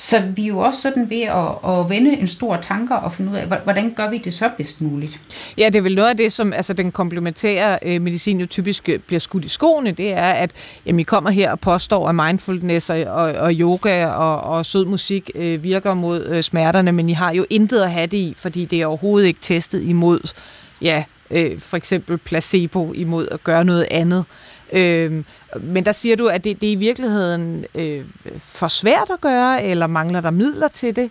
[0.03, 3.33] Så vi er jo også sådan ved at, at vende en stor tanker og finde
[3.33, 5.21] ud af, hvordan gør vi det så bedst muligt?
[5.59, 8.89] Ja, det er vel noget af det, som altså, den komplementære øh, medicin jo typisk
[8.89, 10.51] øh, bliver skudt i skoene, det er, at
[10.87, 14.85] jamen, I kommer her og påstår, at mindfulness og, og, og yoga og, og sød
[14.85, 18.35] musik øh, virker mod øh, smerterne, men I har jo intet at have det i,
[18.37, 20.33] fordi det er overhovedet ikke testet imod,
[20.81, 24.19] ja, øh, for eksempel placebo, imod at gøre noget andet.
[24.19, 25.25] Øh, Øhm,
[25.61, 28.05] men der siger du, at det, det er i virkeligheden øh,
[28.41, 31.11] for svært at gøre, eller mangler der midler til det?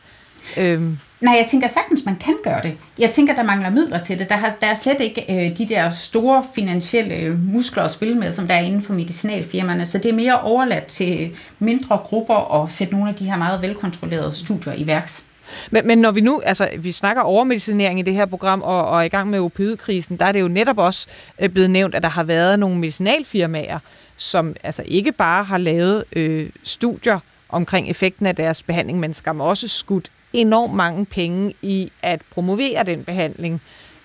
[0.57, 0.81] Øh.
[1.21, 2.73] Nej, jeg tænker sagtens, man kan gøre det.
[2.97, 4.29] Jeg tænker, der mangler midler til det.
[4.29, 8.15] Der, har, der er slet ikke øh, de der store finansielle øh, muskler at spille
[8.15, 9.85] med, som der er inden for medicinalfirmaerne.
[9.85, 13.61] Så det er mere overladt til mindre grupper at sætte nogle af de her meget
[13.61, 15.23] velkontrollerede studier i værks.
[15.71, 18.99] Men, men når vi nu, altså vi snakker overmedicinering i det her program og, og
[18.99, 21.07] er i gang med opioidkrisen, der er det jo netop også
[21.39, 23.79] øh, blevet nævnt, at der har været nogle medicinalfirmaer,
[24.17, 29.41] som altså ikke bare har lavet øh, studier omkring effekten af deres behandling, men skam
[29.41, 33.61] også skudt enormt mange penge i at promovere den behandling.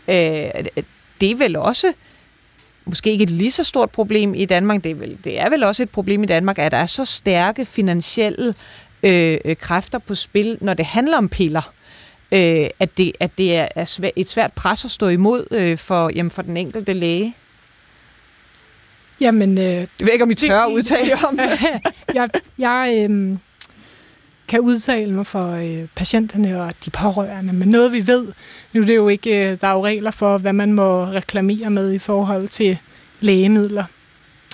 [0.08, 0.14] Øh,
[1.20, 1.92] det er vel også
[2.84, 5.62] måske ikke et lige så stort problem i Danmark, det er, vel, det er vel
[5.62, 8.54] også et problem i Danmark, at der er så stærke finansielle
[9.06, 11.72] øh, kræfter på spil, når det handler om piller.
[12.32, 16.10] Øh, at, det, at det er svært, et svært pres at stå imod øh, for,
[16.14, 17.34] jamen, for den enkelte læge.
[19.20, 21.38] Jamen, øh, det ved ikke, om I tør at udtale om
[22.14, 22.28] jeg
[22.58, 23.36] jeg øh,
[24.48, 28.26] kan udtale mig for øh, patienterne og de pårørende, men noget vi ved,
[28.72, 31.70] nu er det jo ikke, øh, der er jo regler for, hvad man må reklamere
[31.70, 32.78] med i forhold til
[33.20, 33.84] lægemidler,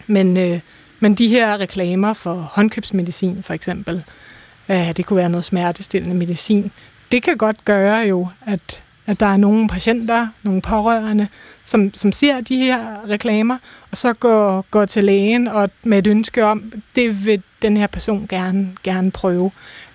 [0.07, 0.61] men, øh,
[1.01, 4.05] men de her reklamer for håndkøbsmedicin for eksempel,
[4.69, 6.73] øh, det kunne være noget smertestillende medicin,
[7.13, 11.29] det kan godt gøre jo, at at der er nogle patienter, nogle pårørende,
[11.65, 13.59] som, som ser de her reklamer,
[13.91, 17.87] og så går, går til lægen og med et ønske om, det vil den her
[17.87, 19.51] person gerne, gerne prøve.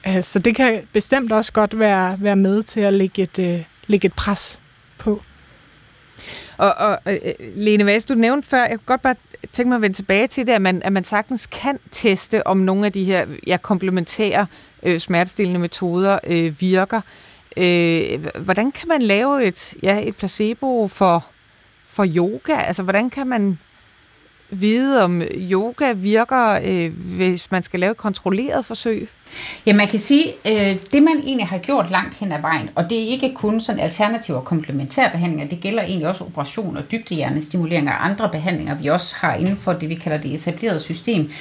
[0.07, 3.63] Øh, så det kan bestemt også godt være, være med til at lægge et, øh,
[3.87, 4.61] lægge et pres
[4.97, 5.21] på.
[6.57, 7.13] Og, og uh,
[7.55, 9.15] Lene Vas, du nævnte før, jeg kunne godt bare
[9.51, 12.57] tænke mig at vende tilbage til det, at man, at man sagtens kan teste, om
[12.57, 14.47] nogle af de her ja, komplementære
[14.83, 17.01] øh, smertestillende metoder øh, virker.
[17.57, 21.25] Øh, hvordan kan man lave et, ja, et placebo for,
[21.87, 22.53] for yoga?
[22.53, 23.59] Altså, hvordan kan man
[24.49, 29.09] vide, om yoga virker, øh, hvis man skal lave et kontrolleret forsøg?
[29.65, 32.89] Ja, man kan sige, øh, det man egentlig har gjort langt hen ad vejen, og
[32.89, 36.91] det er ikke kun sådan alternative og komplementære behandlinger, det gælder egentlig også operation og
[36.91, 41.31] dybdehjernestimulering og andre behandlinger, vi også har inden for det, vi kalder det etablerede system.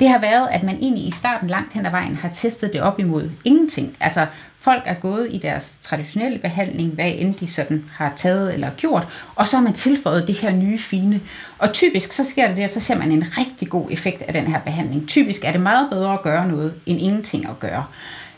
[0.00, 2.82] Det har været, at man egentlig i starten langt hen ad vejen har testet det
[2.82, 3.96] op imod ingenting.
[4.00, 4.26] Altså
[4.66, 9.08] Folk er gået i deres traditionelle behandling, hvad end de sådan har taget eller gjort,
[9.34, 11.20] og så har man tilføjet det her nye fine.
[11.58, 14.46] Og typisk så sker det der, så ser man en rigtig god effekt af den
[14.46, 15.08] her behandling.
[15.08, 17.84] Typisk er det meget bedre at gøre noget, end ingenting at gøre.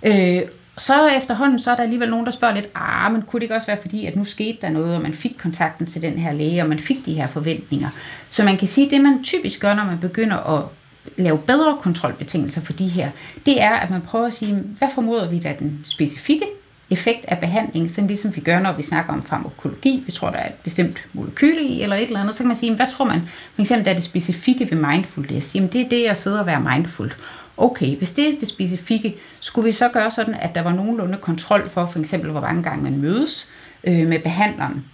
[0.03, 0.43] Øh,
[0.77, 3.55] så efterhånden, så er der alligevel nogen, der spørger lidt, ah, men kunne det ikke
[3.55, 6.33] også være fordi, at nu skete der noget, og man fik kontakten til den her
[6.33, 7.89] læge, og man fik de her forventninger.
[8.29, 10.65] Så man kan sige, at det man typisk gør, når man begynder at
[11.17, 13.11] lave bedre kontrolbetingelser for de her,
[13.47, 16.45] det er, at man prøver at sige, hvad formoder vi, da den specifikke
[16.91, 20.03] effekt af behandling, sådan ligesom vi gør, når vi snakker om farmakologi.
[20.07, 22.35] Vi tror, der er et bestemt molekyle i, eller et eller andet.
[22.35, 23.21] Så kan man sige, hvad tror man,
[23.55, 25.55] for eksempel, der er det specifikke ved mindfulness?
[25.55, 27.13] Jamen, det er det, jeg sidder og være mindful.
[27.57, 31.19] Okay, hvis det er det specifikke, skulle vi så gøre sådan, at der var nogenlunde
[31.19, 33.49] kontrol for, for eksempel, hvor mange gange man mødes
[33.85, 34.85] øh, med behandleren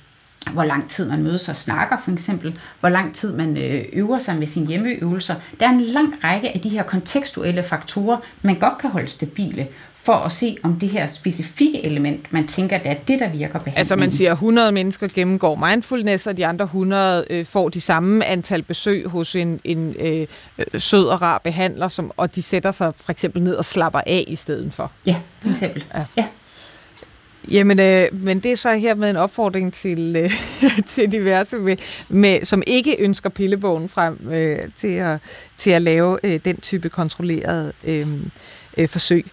[0.52, 4.18] hvor lang tid man mødes og snakker for eksempel, hvor lang tid man øh, øver
[4.18, 5.34] sig med sine hjemmeøvelser.
[5.60, 9.66] Der er en lang række af de her kontekstuelle faktorer, man godt kan holde stabile,
[9.94, 13.58] for at se, om det her specifikke element, man tænker, det er det, der virker
[13.58, 13.78] behandling.
[13.78, 17.80] Altså man siger, at 100 mennesker gennemgår mindfulness, og de andre 100 øh, får de
[17.80, 20.26] samme antal besøg hos en, en øh,
[20.78, 24.24] sød og rar behandler, som, og de sætter sig for eksempel ned og slapper af
[24.28, 24.90] i stedet for.
[25.06, 25.84] Ja, for eksempel.
[25.94, 26.04] Ja.
[26.16, 26.24] ja.
[27.50, 30.32] Jamen, øh, men det er så her med en opfordring til, øh,
[30.86, 31.76] til diverse, med,
[32.08, 35.18] med, som ikke ønsker pillebogen frem øh, til, at,
[35.56, 38.08] til at lave øh, den type kontrolleret øh,
[38.76, 39.26] øh, forsøg.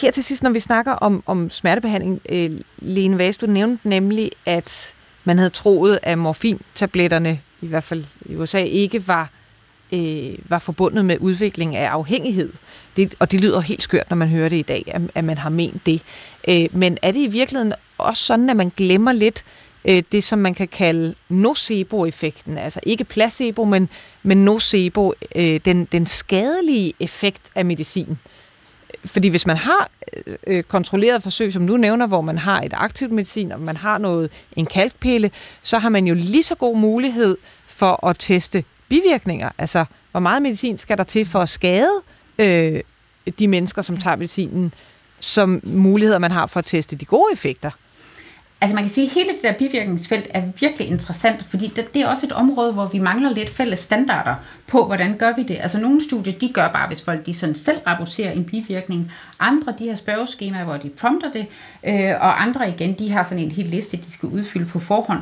[0.00, 4.30] Her til sidst, når vi snakker om, om smertebehandling, øh, Lene Vast, du nævnte nemlig,
[4.46, 4.94] at
[5.24, 9.30] man havde troet, at morfintabletterne, i hvert fald i USA, ikke var,
[9.92, 12.52] øh, var forbundet med udvikling af afhængighed.
[12.96, 15.38] Det, og det lyder helt skørt, når man hører det i dag, at, at man
[15.38, 16.02] har ment det.
[16.48, 19.44] Øh, men er det i virkeligheden også sådan, at man glemmer lidt
[19.84, 22.58] øh, det, som man kan kalde nocebo-effekten.
[22.58, 23.88] Altså ikke placebo, men,
[24.22, 28.18] men nocebo, øh, den, den skadelige effekt af medicin.
[29.04, 29.90] Fordi hvis man har
[30.26, 33.76] øh, øh kontrolleret forsøg, som du nævner, hvor man har et aktivt medicin, og man
[33.76, 35.30] har noget en kalkpille,
[35.62, 37.36] så har man jo lige så god mulighed
[37.66, 39.50] for at teste bivirkninger.
[39.58, 41.92] Altså, hvor meget medicin skal der til for at skade
[42.38, 42.80] øh,
[43.38, 44.74] de mennesker, som tager medicinen,
[45.20, 47.70] som muligheder man har for at teste de gode effekter?
[48.62, 52.02] Altså man kan sige, at hele det der bivirkningsfelt er virkelig interessant, fordi det, det
[52.02, 54.34] er også et område, hvor vi mangler lidt fælles standarder
[54.66, 55.58] på, hvordan gør vi det.
[55.60, 59.12] Altså nogle studier, de gør bare, hvis folk de sådan selv rapporterer en bivirkning.
[59.38, 61.46] Andre, de har spørgeskemaer, hvor de prompter det,
[61.86, 65.20] øh, og andre igen, de har sådan en hel liste, de skal udfylde på forhånd.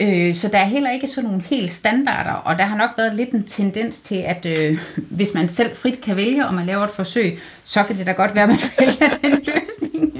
[0.00, 3.14] Øh, så der er heller ikke sådan nogle helt standarder, og der har nok været
[3.14, 6.84] lidt en tendens til, at øh, hvis man selv frit kan vælge, om man laver
[6.84, 10.12] et forsøg, så kan det da godt være, at man vælger den løsning,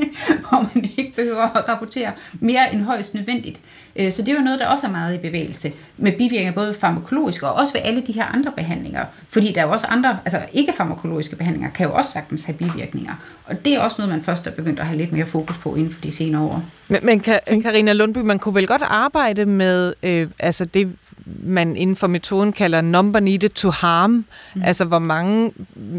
[0.49, 3.61] hvor man ikke behøver at rapportere mere end højst nødvendigt.
[3.97, 6.75] Øh, så det er jo noget, der også er meget i bevægelse med bivirkninger, både
[6.75, 9.05] farmakologiske og også ved alle de her andre behandlinger.
[9.29, 12.57] Fordi der er jo også andre, altså ikke farmakologiske behandlinger, kan jo også sagtens have
[12.59, 13.13] bivirkninger.
[13.47, 15.75] Og det er også noget, man først er begyndt at have lidt mere fokus på
[15.75, 16.63] inden for de senere år.
[16.89, 17.21] Men, men
[17.63, 20.97] Karina Lundby, man kunne vel godt arbejde med øh, altså det,
[21.43, 24.25] man inden for metoden kalder number needed to harm,
[24.55, 24.63] mm.
[24.63, 25.53] altså hvor mange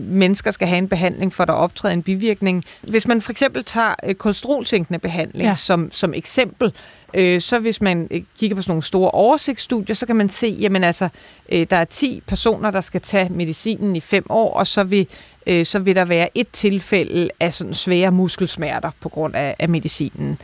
[0.07, 2.63] mennesker skal have en behandling for at der optræder en bivirkning.
[2.81, 5.55] Hvis man for eksempel tager øh, kolesterolsænkende behandling ja.
[5.55, 6.73] som, som eksempel,
[7.13, 10.47] øh, så hvis man øh, kigger på sådan nogle store oversigtsstudier, så kan man se,
[10.47, 11.09] jamen altså,
[11.51, 15.07] øh, der er 10 personer, der skal tage medicinen i 5 år, og så vil,
[15.47, 19.69] øh, så vil der være et tilfælde af sådan svære muskelsmerter på grund af, af
[19.69, 20.37] medicinen.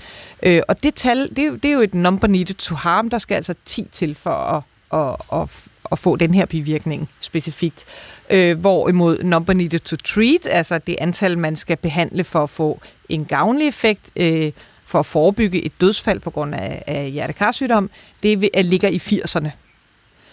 [0.44, 3.10] Øh, og det tal, det er, jo, det er jo et number needed to harm,
[3.10, 4.64] der skal altså 10 til for at,
[5.00, 5.50] at, at,
[5.92, 7.86] at få den her bivirkning specifikt.
[8.30, 12.82] Øh, hvorimod number needed to treat, altså det antal, man skal behandle for at få
[13.10, 14.52] en gavnlig effekt, øh,
[14.92, 17.90] for at forebygge et dødsfald på grund af, af hjertekarsygdom,
[18.24, 19.50] det ligger i 80'erne.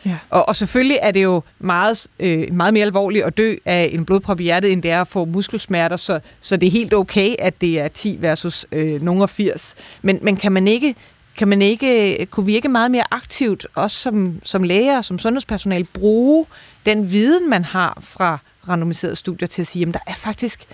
[0.05, 0.17] Ja.
[0.31, 4.05] Og, og selvfølgelig er det jo meget, øh, meget mere alvorligt at dø af en
[4.05, 7.35] blodprop i hjertet, end det er at få muskelsmerter, så, så det er helt okay,
[7.39, 9.75] at det er 10 versus øh, nogle af 80.
[10.03, 10.95] Men, men kan man ikke
[11.37, 15.19] kan man ikke, kunne vi ikke meget mere aktivt, også som, som læger og som
[15.19, 16.47] sundhedspersonale, bruge
[16.87, 18.39] den viden, man har fra
[18.69, 20.65] randomiserede studier til at sige, at der er faktisk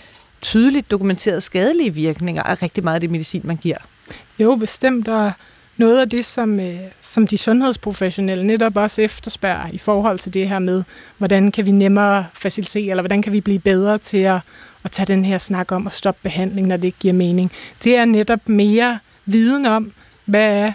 [0.44, 3.76] tydeligt dokumenteret skadelige virkninger af rigtig meget af det medicin, man giver?
[4.38, 5.32] Jo, bestemt, og
[5.76, 10.48] noget af det, som, øh, som de sundhedsprofessionelle netop også efterspørger i forhold til det
[10.48, 10.82] her med,
[11.18, 14.40] hvordan kan vi nemmere facilitere, eller hvordan kan vi blive bedre til at,
[14.84, 17.52] at tage den her snak om at stoppe behandling, når det ikke giver mening.
[17.84, 19.92] Det er netop mere viden om,
[20.24, 20.72] hvad er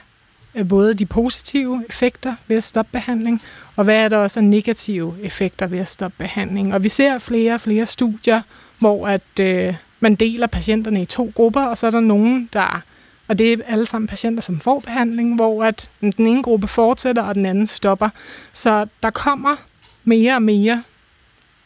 [0.56, 3.42] øh, både de positive effekter ved at stoppe behandling,
[3.76, 6.74] og hvad er der også af negative effekter ved at stoppe behandling.
[6.74, 8.42] Og vi ser flere og flere studier,
[8.80, 12.82] hvor at øh, man deler patienterne i to grupper, og så er der nogen, der
[13.30, 17.24] og det er alle sammen patienter, som får behandling, hvor at den ene gruppe fortsætter,
[17.24, 18.10] og den anden stopper.
[18.54, 19.56] Så der kommer
[20.04, 20.84] mere og mere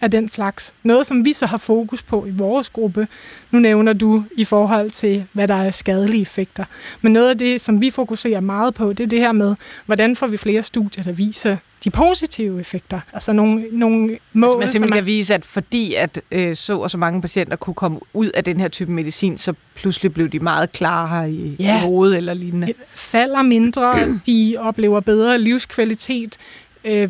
[0.02, 0.74] af den slags.
[0.84, 3.08] Noget, som vi så har fokus på i vores gruppe.
[3.52, 6.66] Nu nævner du i forhold til, hvad der er skadelige effekter.
[7.02, 9.56] Men noget af det, som vi fokuserer meget på, det er det her med,
[9.86, 13.00] hvordan får vi flere studier, der viser de positive effekter.
[13.14, 16.92] Altså nogle, nogle mål, altså man simpelthen kan vise, at fordi at øh, så og
[16.92, 20.40] så mange patienter kunne komme ud af den her type medicin, så pludselig blev de
[20.40, 21.78] meget klare i, ja.
[21.78, 22.74] i hovedet eller lignende.
[22.96, 23.94] Falder mindre,
[24.28, 26.38] de oplever bedre livskvalitet,
[26.86, 27.10] øh,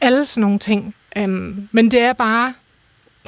[0.00, 0.94] alle sådan nogle ting.
[1.24, 2.54] Um, men det er bare,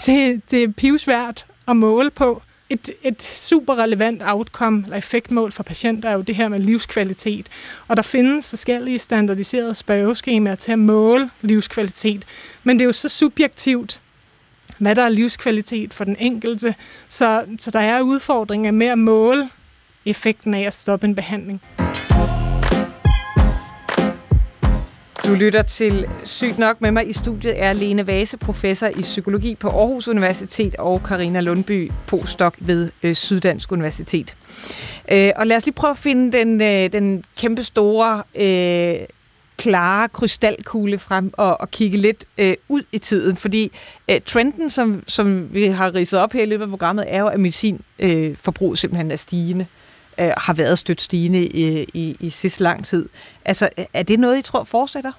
[0.06, 2.42] det, det er pivsvært at måle på.
[2.70, 7.48] Et, et super relevant outcome eller effektmål for patienter er jo det her med livskvalitet.
[7.88, 12.24] Og der findes forskellige standardiserede spørgeskemaer til at måle livskvalitet.
[12.64, 14.00] Men det er jo så subjektivt,
[14.78, 16.74] hvad der er livskvalitet for den enkelte.
[17.08, 19.50] Så, så der er udfordringer med at måle
[20.04, 21.62] effekten af at stoppe en behandling.
[25.26, 26.80] Du lytter til Sygt nok.
[26.80, 31.40] Med mig i studiet er Lene Vase, professor i psykologi på Aarhus Universitet og Karina
[31.40, 34.36] Lundby, postdoc ved øh, Syddansk Universitet.
[35.12, 39.06] Øh, og lad os lige prøve at finde den, øh, den kæmpe store, øh,
[39.56, 43.72] klare krystalkugle frem og, og kigge lidt øh, ud i tiden, fordi
[44.10, 47.26] øh, trenden, som, som vi har ridset op her i løbet af programmet, er jo,
[47.26, 49.66] at medicinforbruget øh, simpelthen er stigende
[50.18, 53.08] øh, har været stødt stigende i, i, i sidste lang tid.
[53.44, 55.12] Altså, er det noget, I tror fortsætter?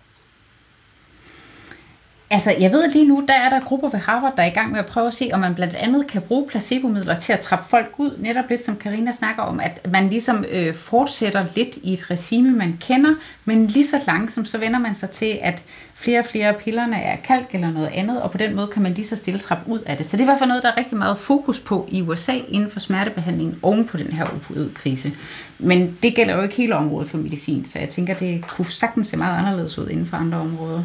[2.30, 4.71] Altså, jeg ved lige nu, der er der grupper ved Harvard, der er i gang
[4.71, 7.69] med at prøve at se, om man blandt andet kan bruge placebomidler til at trappe
[7.69, 8.17] folk ud.
[8.19, 12.51] Netop lidt som Karina snakker om, at man ligesom øh, fortsætter lidt i et regime,
[12.51, 13.13] man kender,
[13.45, 15.63] men lige så langsomt, så vender man sig til, at
[15.95, 18.84] flere og flere af pillerne er kalk eller noget andet, og på den måde kan
[18.84, 20.05] man lige så stille trappe ud af det.
[20.05, 22.34] Så det er i hvert fald noget, der er rigtig meget fokus på i USA
[22.49, 25.11] inden for smertebehandling oven på den her opioidkrise.
[25.59, 29.07] Men det gælder jo ikke hele området for medicin, så jeg tænker, det kunne sagtens
[29.07, 30.84] se meget anderledes ud inden for andre områder.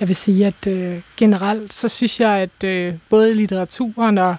[0.00, 4.36] Jeg vil sige, at øh, generelt så synes jeg, at øh, både i litteraturen og,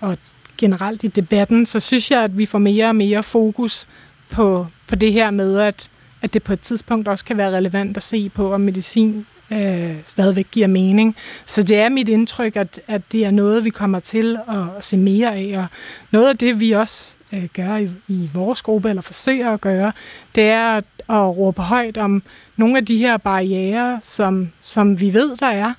[0.00, 0.18] og
[0.58, 3.86] generelt i debatten, så synes jeg, at vi får mere og mere fokus
[4.30, 5.90] på, på det her med, at,
[6.22, 9.94] at det på et tidspunkt også kan være relevant at se på, om medicin øh,
[10.04, 11.16] stadigvæk giver mening.
[11.46, 14.96] Så det er mit indtryk, at, at det er noget, vi kommer til at se
[14.96, 15.58] mere af.
[15.58, 15.66] Og
[16.10, 19.92] noget af det, vi også øh, gør i, i vores gruppe, eller forsøger at gøre,
[20.34, 22.22] det er at, at råbe højt om
[22.56, 25.72] nogle af de her barriere, som, som vi ved, der er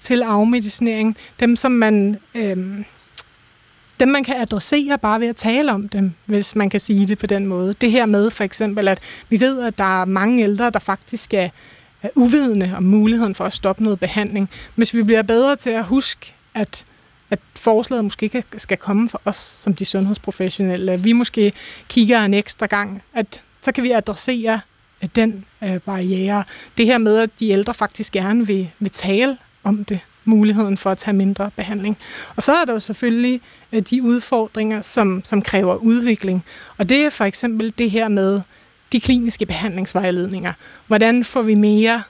[0.00, 1.16] til afmedicinering.
[1.40, 2.18] Dem, som man...
[2.34, 2.84] Øh,
[4.00, 7.18] dem, man kan adressere bare ved at tale om dem, hvis man kan sige det
[7.18, 7.74] på den måde.
[7.80, 8.98] Det her med for eksempel, at
[9.28, 11.48] vi ved, at der er mange ældre, der faktisk er
[12.02, 14.50] er uvidende om muligheden for at stoppe noget behandling.
[14.74, 16.86] Hvis vi bliver bedre til at huske, at
[17.30, 21.00] at forslaget måske ikke skal komme for os som de sundhedsprofessionelle.
[21.00, 21.52] Vi måske
[21.88, 24.60] kigger en ekstra gang, at så kan vi adressere
[25.02, 26.44] øh, den øh, barriere.
[26.78, 30.90] Det her med, at de ældre faktisk gerne vil, vil tale om det, muligheden for
[30.90, 31.98] at tage mindre behandling.
[32.36, 33.40] Og så er der jo selvfølgelig
[33.72, 36.44] øh, de udfordringer, som, som kræver udvikling.
[36.78, 38.40] Og det er for eksempel det her med,
[38.92, 40.52] de kliniske behandlingsvejledninger.
[40.86, 42.02] Hvordan får vi mere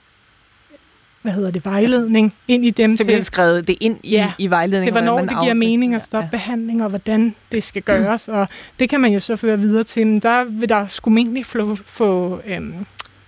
[1.23, 4.51] hvad hedder det, vejledning ind i dem Simpelthen til, skrevet det ind i, ja, i
[4.51, 4.95] vejledningen.
[4.95, 6.31] Til hvornår det giver mening at stoppe ja.
[6.31, 8.29] behandling, og hvordan det skal gøres.
[8.29, 8.35] Mm.
[8.35, 8.49] Og
[8.79, 10.07] det kan man jo så føre videre til.
[10.07, 12.75] Men der vil der skulle egentlig få, få øhm,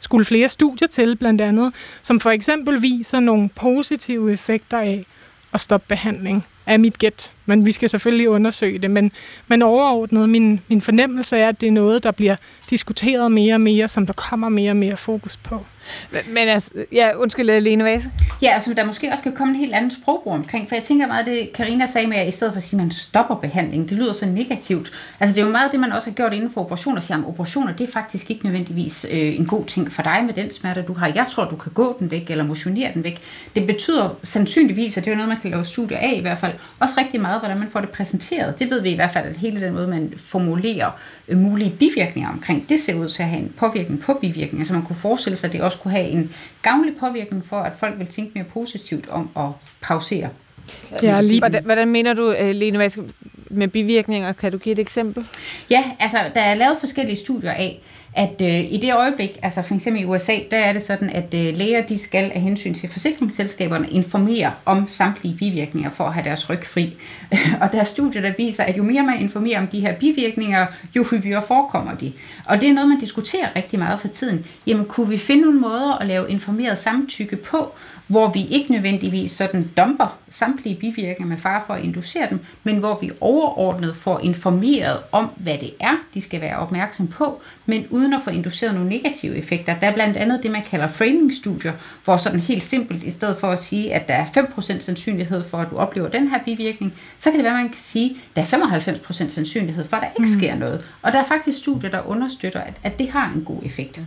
[0.01, 1.73] skulle flere studier til, blandt andet,
[2.03, 5.07] som for eksempel viser nogle positive effekter af
[5.53, 7.33] at stoppe behandling er mit gæt.
[7.47, 8.91] Men vi skal selvfølgelig undersøge det.
[8.91, 9.13] Men,
[9.49, 12.37] men overordnet, min, min fornemmelse er, at det er noget, der bliver
[12.71, 15.67] diskuteret mere og mere, som der kommer mere og mere fokus på.
[16.27, 18.11] Men altså, ja, undskyld, øh, Lene Vase.
[18.43, 21.07] Ja, altså der måske også kan komme en helt anden sprogbrug omkring, for jeg tænker
[21.07, 23.89] meget det, Karina sagde med, at i stedet for at sige, at man stopper behandling,
[23.89, 24.93] det lyder så negativt.
[25.21, 27.17] Altså det er jo meget det, man også har gjort inden for operationer, at sige,
[27.17, 30.51] at operationer, det er faktisk ikke nødvendigvis øh, en god ting for dig med den
[30.51, 31.13] smerte, du har.
[31.15, 33.21] Jeg tror, du kan gå den væk, eller motionere den væk.
[33.55, 36.53] Det betyder sandsynligvis, at det er noget, man kan lave studier af i hvert fald,
[36.79, 38.59] også rigtig meget, hvordan man får det præsenteret.
[38.59, 40.91] Det ved vi i hvert fald, at hele den måde, man formulerer
[41.29, 44.73] øh, mulige bivirkninger omkring, det ser ud til at have en påvirkning på bivirkninger, så
[44.73, 47.99] man kunne forestille sig, at det også kunne have en gavnlig påvirkning for, at folk
[47.99, 49.49] vil tænke mere positivt om at
[49.81, 50.29] pausere.
[51.03, 51.41] Ja, lige.
[51.41, 52.91] Hvordan, hvordan mener du, øh, Lene,
[53.53, 54.33] med bivirkninger?
[54.33, 55.25] Kan du give et eksempel?
[55.71, 57.81] Ja, altså der er lavet forskellige studier af,
[58.15, 61.35] at øh, i det øjeblik, altså for eksempel i USA, der er det sådan, at
[61.35, 66.25] øh, læger de skal af hensyn til forsikringsselskaberne informere om samtlige bivirkninger for at have
[66.25, 66.97] deres ryg fri.
[67.63, 70.67] og der er studier, der viser, at jo mere man informerer om de her bivirkninger,
[70.97, 72.13] jo hyppigere forekommer de.
[72.45, 74.47] Og det er noget, man diskuterer rigtig meget for tiden.
[74.67, 77.73] Jamen, kunne vi finde nogle måder at lave informeret samtykke på,
[78.13, 82.77] hvor vi ikke nødvendigvis sådan dumper samtlige bivirkninger med far for at inducere dem, men
[82.77, 87.87] hvor vi overordnet får informeret om, hvad det er, de skal være opmærksom på, men
[87.91, 89.79] uden at få induceret nogle negative effekter.
[89.79, 91.73] Der er blandt andet det, man kalder framing-studier,
[92.05, 95.59] hvor sådan helt simpelt, i stedet for at sige, at der er 5% sandsynlighed for,
[95.59, 98.51] at du oplever den her bivirkning, så kan det være, at man kan sige, at
[98.51, 100.41] der er 95% sandsynlighed for, at der ikke mm.
[100.41, 100.87] sker noget.
[101.03, 104.01] Og der er faktisk studier, der understøtter, at, at det har en god effekt.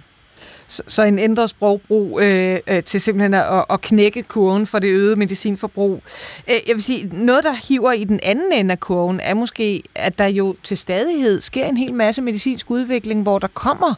[0.68, 5.16] Så, en ændret sprogbrug øh, øh, til simpelthen at, at knække kurven for det øgede
[5.16, 6.04] medicinforbrug.
[6.50, 9.84] Øh, jeg vil sige, noget, der hiver i den anden ende af kurven, er måske,
[9.96, 13.94] at der jo til stadighed sker en hel masse medicinsk udvikling, hvor der kommer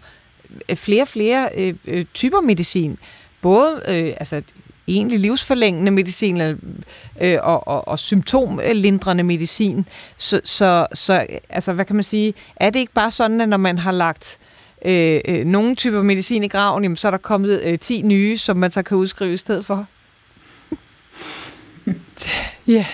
[0.69, 2.97] øh, flere og flere øh, øh, typer medicin.
[3.41, 4.41] Både øh, altså,
[4.87, 9.85] egentlig livsforlængende medicin øh, og, og, og symptomlindrende medicin.
[10.17, 12.33] Så, så, så altså, hvad kan man sige?
[12.55, 14.37] Er det ikke bare sådan, at når man har lagt
[14.85, 18.37] øh, øh, nogle typer medicin i graven, jamen, så er der kommet øh, 10 nye,
[18.37, 19.85] som man så kan udskrive i stedet for.
[22.67, 22.85] ja,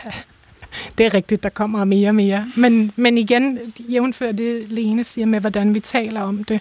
[0.98, 2.48] det er rigtigt, der kommer mere og mere.
[2.56, 3.60] Men, men igen,
[3.90, 6.60] jævnfør det Lene siger med, hvordan vi taler om det.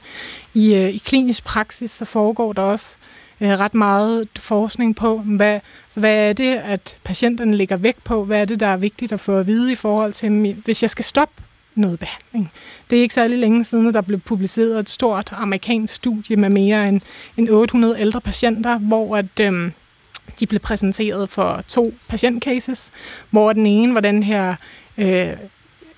[0.54, 2.96] I, øh, i klinisk praksis, så foregår der også
[3.40, 5.60] øh, ret meget forskning på, hvad,
[5.94, 9.20] hvad er det, at patienterne lægger vægt på, hvad er det, der er vigtigt at
[9.20, 11.42] få at vide i forhold til, hvis jeg skal stoppe
[11.74, 12.52] noget behandling.
[12.90, 16.50] Det er ikke særlig længe siden, at der blev publiceret et stort amerikansk studie med
[16.50, 17.00] mere end,
[17.36, 19.72] end 800 ældre patienter, hvor at, øhm,
[20.40, 22.90] de blev præsenteret for to patientcases,
[23.30, 24.54] hvor den ene var den her
[24.98, 25.36] øh,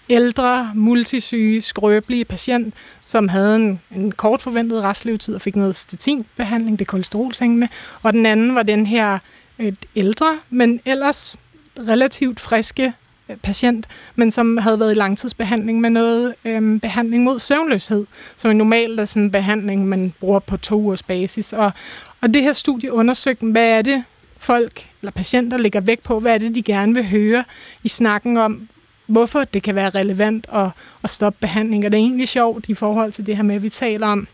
[0.08, 6.78] ældre, multisyge, skrøbelige patient, som havde en, en kort forventet restlevetid og fik noget statinbehandling,
[6.78, 7.68] det kolesterolsænkende,
[8.02, 9.18] og den anden var den her
[9.58, 11.36] et ældre, men ellers
[11.78, 12.92] relativt friske
[13.28, 18.06] Øh, patient, men som havde været i langtidsbehandling med noget øhm, behandling mod søvnløshed,
[18.36, 21.52] som er normalt er sådan en behandling, man bruger på to ugers basis.
[21.52, 21.72] Og,
[22.20, 24.04] og det her studie undersøgte, hvad er det,
[24.38, 27.44] folk eller patienter lægger vægt på, hvad er det, de gerne vil høre
[27.82, 28.68] i snakken om,
[29.06, 30.68] hvorfor det kan være relevant at,
[31.02, 31.84] at stoppe behandling.
[31.84, 34.28] Og det er egentlig sjovt i forhold til det her med, at vi taler om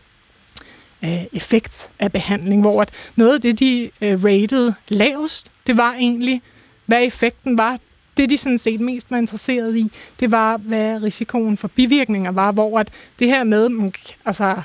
[1.03, 5.93] øh, effekt af behandling, hvor at noget af det, de øh, rated lavest, det var
[5.93, 6.41] egentlig,
[6.85, 7.77] hvad effekten var.
[8.17, 12.51] Det, de sådan set mest var interesseret i, det var, hvad risikoen for bivirkninger var,
[12.51, 12.89] hvor at
[13.19, 13.91] det her med, mm,
[14.25, 14.61] altså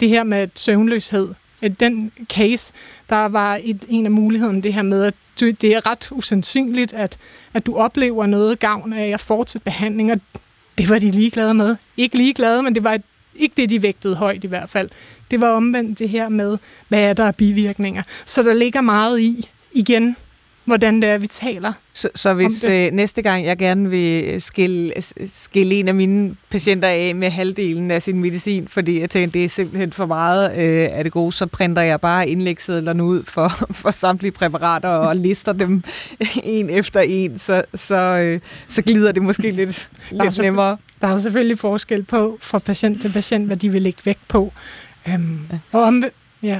[0.00, 1.28] det her med søvnløshed,
[1.62, 2.72] øh, den case,
[3.10, 6.92] der var et, en af mulighederne det her med, at du, det er ret usandsynligt,
[6.92, 7.18] at,
[7.54, 10.20] at du oplever noget gavn af at fortsætte behandling, og
[10.78, 11.76] det var de ligeglade med.
[11.96, 12.98] Ikke ligeglade, men det var
[13.36, 14.88] ikke det, de vægtede højt i hvert fald.
[15.30, 18.02] Det var omvendt det her med, hvad er der af bivirkninger.
[18.26, 20.16] Så der ligger meget i, igen,
[20.70, 21.72] hvordan det er, vi taler.
[21.92, 24.92] Så, så hvis øh, næste gang jeg gerne vil skille,
[25.26, 29.44] skille en af mine patienter af med halvdelen af sin medicin, fordi jeg tænker, det
[29.44, 33.48] er simpelthen for meget øh, af det gode, så printer jeg bare indlægssedlerne ud for,
[33.82, 35.82] for samtlige præparater og lister dem
[36.44, 40.76] en efter en, så, så, øh, så glider det måske lidt, lidt nemmere.
[41.00, 44.52] Der er selvfølgelig forskel på fra patient til patient, hvad de vil lægge vægt på.
[45.08, 45.40] Øhm,
[45.72, 46.04] og om,
[46.42, 46.58] ja,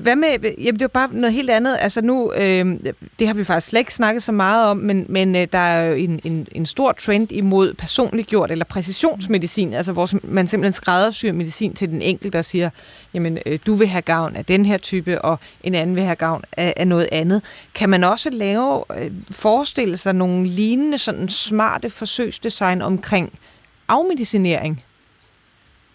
[0.00, 1.76] hvad med, jamen det er bare noget helt andet.
[1.80, 2.78] Altså nu, øh,
[3.18, 5.84] det har vi faktisk slet ikke snakket så meget om, men, men øh, der er
[5.84, 11.32] jo en, en, en stor trend imod personliggjort eller præcisionsmedicin, altså hvor man simpelthen skræddersyr
[11.32, 12.70] medicin til den enkelte og siger,
[13.14, 16.16] jamen øh, du vil have gavn af den her type, og en anden vil have
[16.16, 17.42] gavn af, af noget andet.
[17.74, 23.32] Kan man også lave, øh, forestille sig nogle lignende sådan smarte forsøgsdesign omkring
[23.88, 24.82] afmedicinering?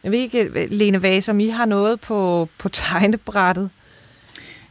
[0.08, 3.70] Jeg ved ikke, øh, Lene Vase, om I har noget på, på tegnebrættet?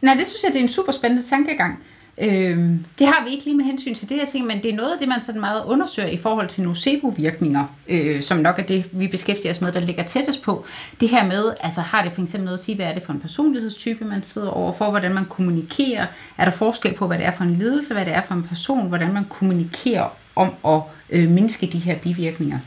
[0.02, 1.78] Nej, det synes jeg, det er en super spændende tankegang.
[2.22, 4.74] Øhm, det har vi ikke lige med hensyn til det her ting, men det er
[4.74, 8.62] noget af det, man sådan meget undersøger i forhold til nocebo-virkninger, øh, som nok er
[8.62, 10.64] det, vi beskæftiger os med, der ligger tættest på.
[11.00, 13.12] Det her med, altså har det for eksempel noget at sige, hvad er det for
[13.12, 16.06] en personlighedstype, man sidder overfor, hvordan man kommunikerer,
[16.38, 18.42] er der forskel på, hvad det er for en lidelse, hvad det er for en
[18.42, 20.80] person, hvordan man kommunikerer om at
[21.10, 22.58] øh, mindske de her bivirkninger.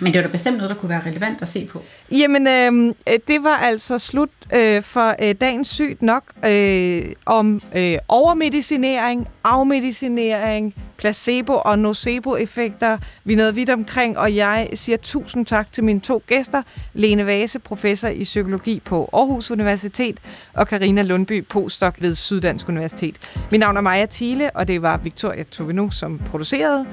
[0.00, 1.82] Men det var da bestemt noget, der kunne være relevant at se på.
[2.10, 7.62] Jamen, øhm, øh, det var altså slut øh, for øh, dagens sygt nok øh, om
[7.74, 12.98] øh, overmedicinering, afmedicinering, placebo- og nocebo-effekter.
[13.24, 16.62] Vi nåede vidt omkring, og jeg siger tusind tak til mine to gæster.
[16.94, 20.18] Lene Vase, professor i psykologi på Aarhus Universitet,
[20.52, 23.16] og Karina Lundby, postdoc ved Syddansk Universitet.
[23.50, 26.86] Mit navn er Maja Thiele, og det var Victoria Tovino, som producerede.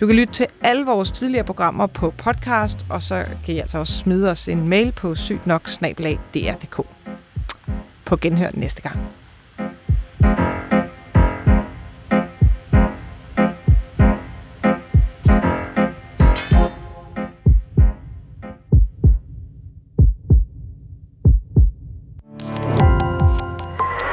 [0.00, 3.78] Du kan lytte til alle vores tidligere programmer på podcast, og så kan I altså
[3.78, 5.68] også smide os en mail på sygtnok
[8.04, 9.17] På genhør næste gang.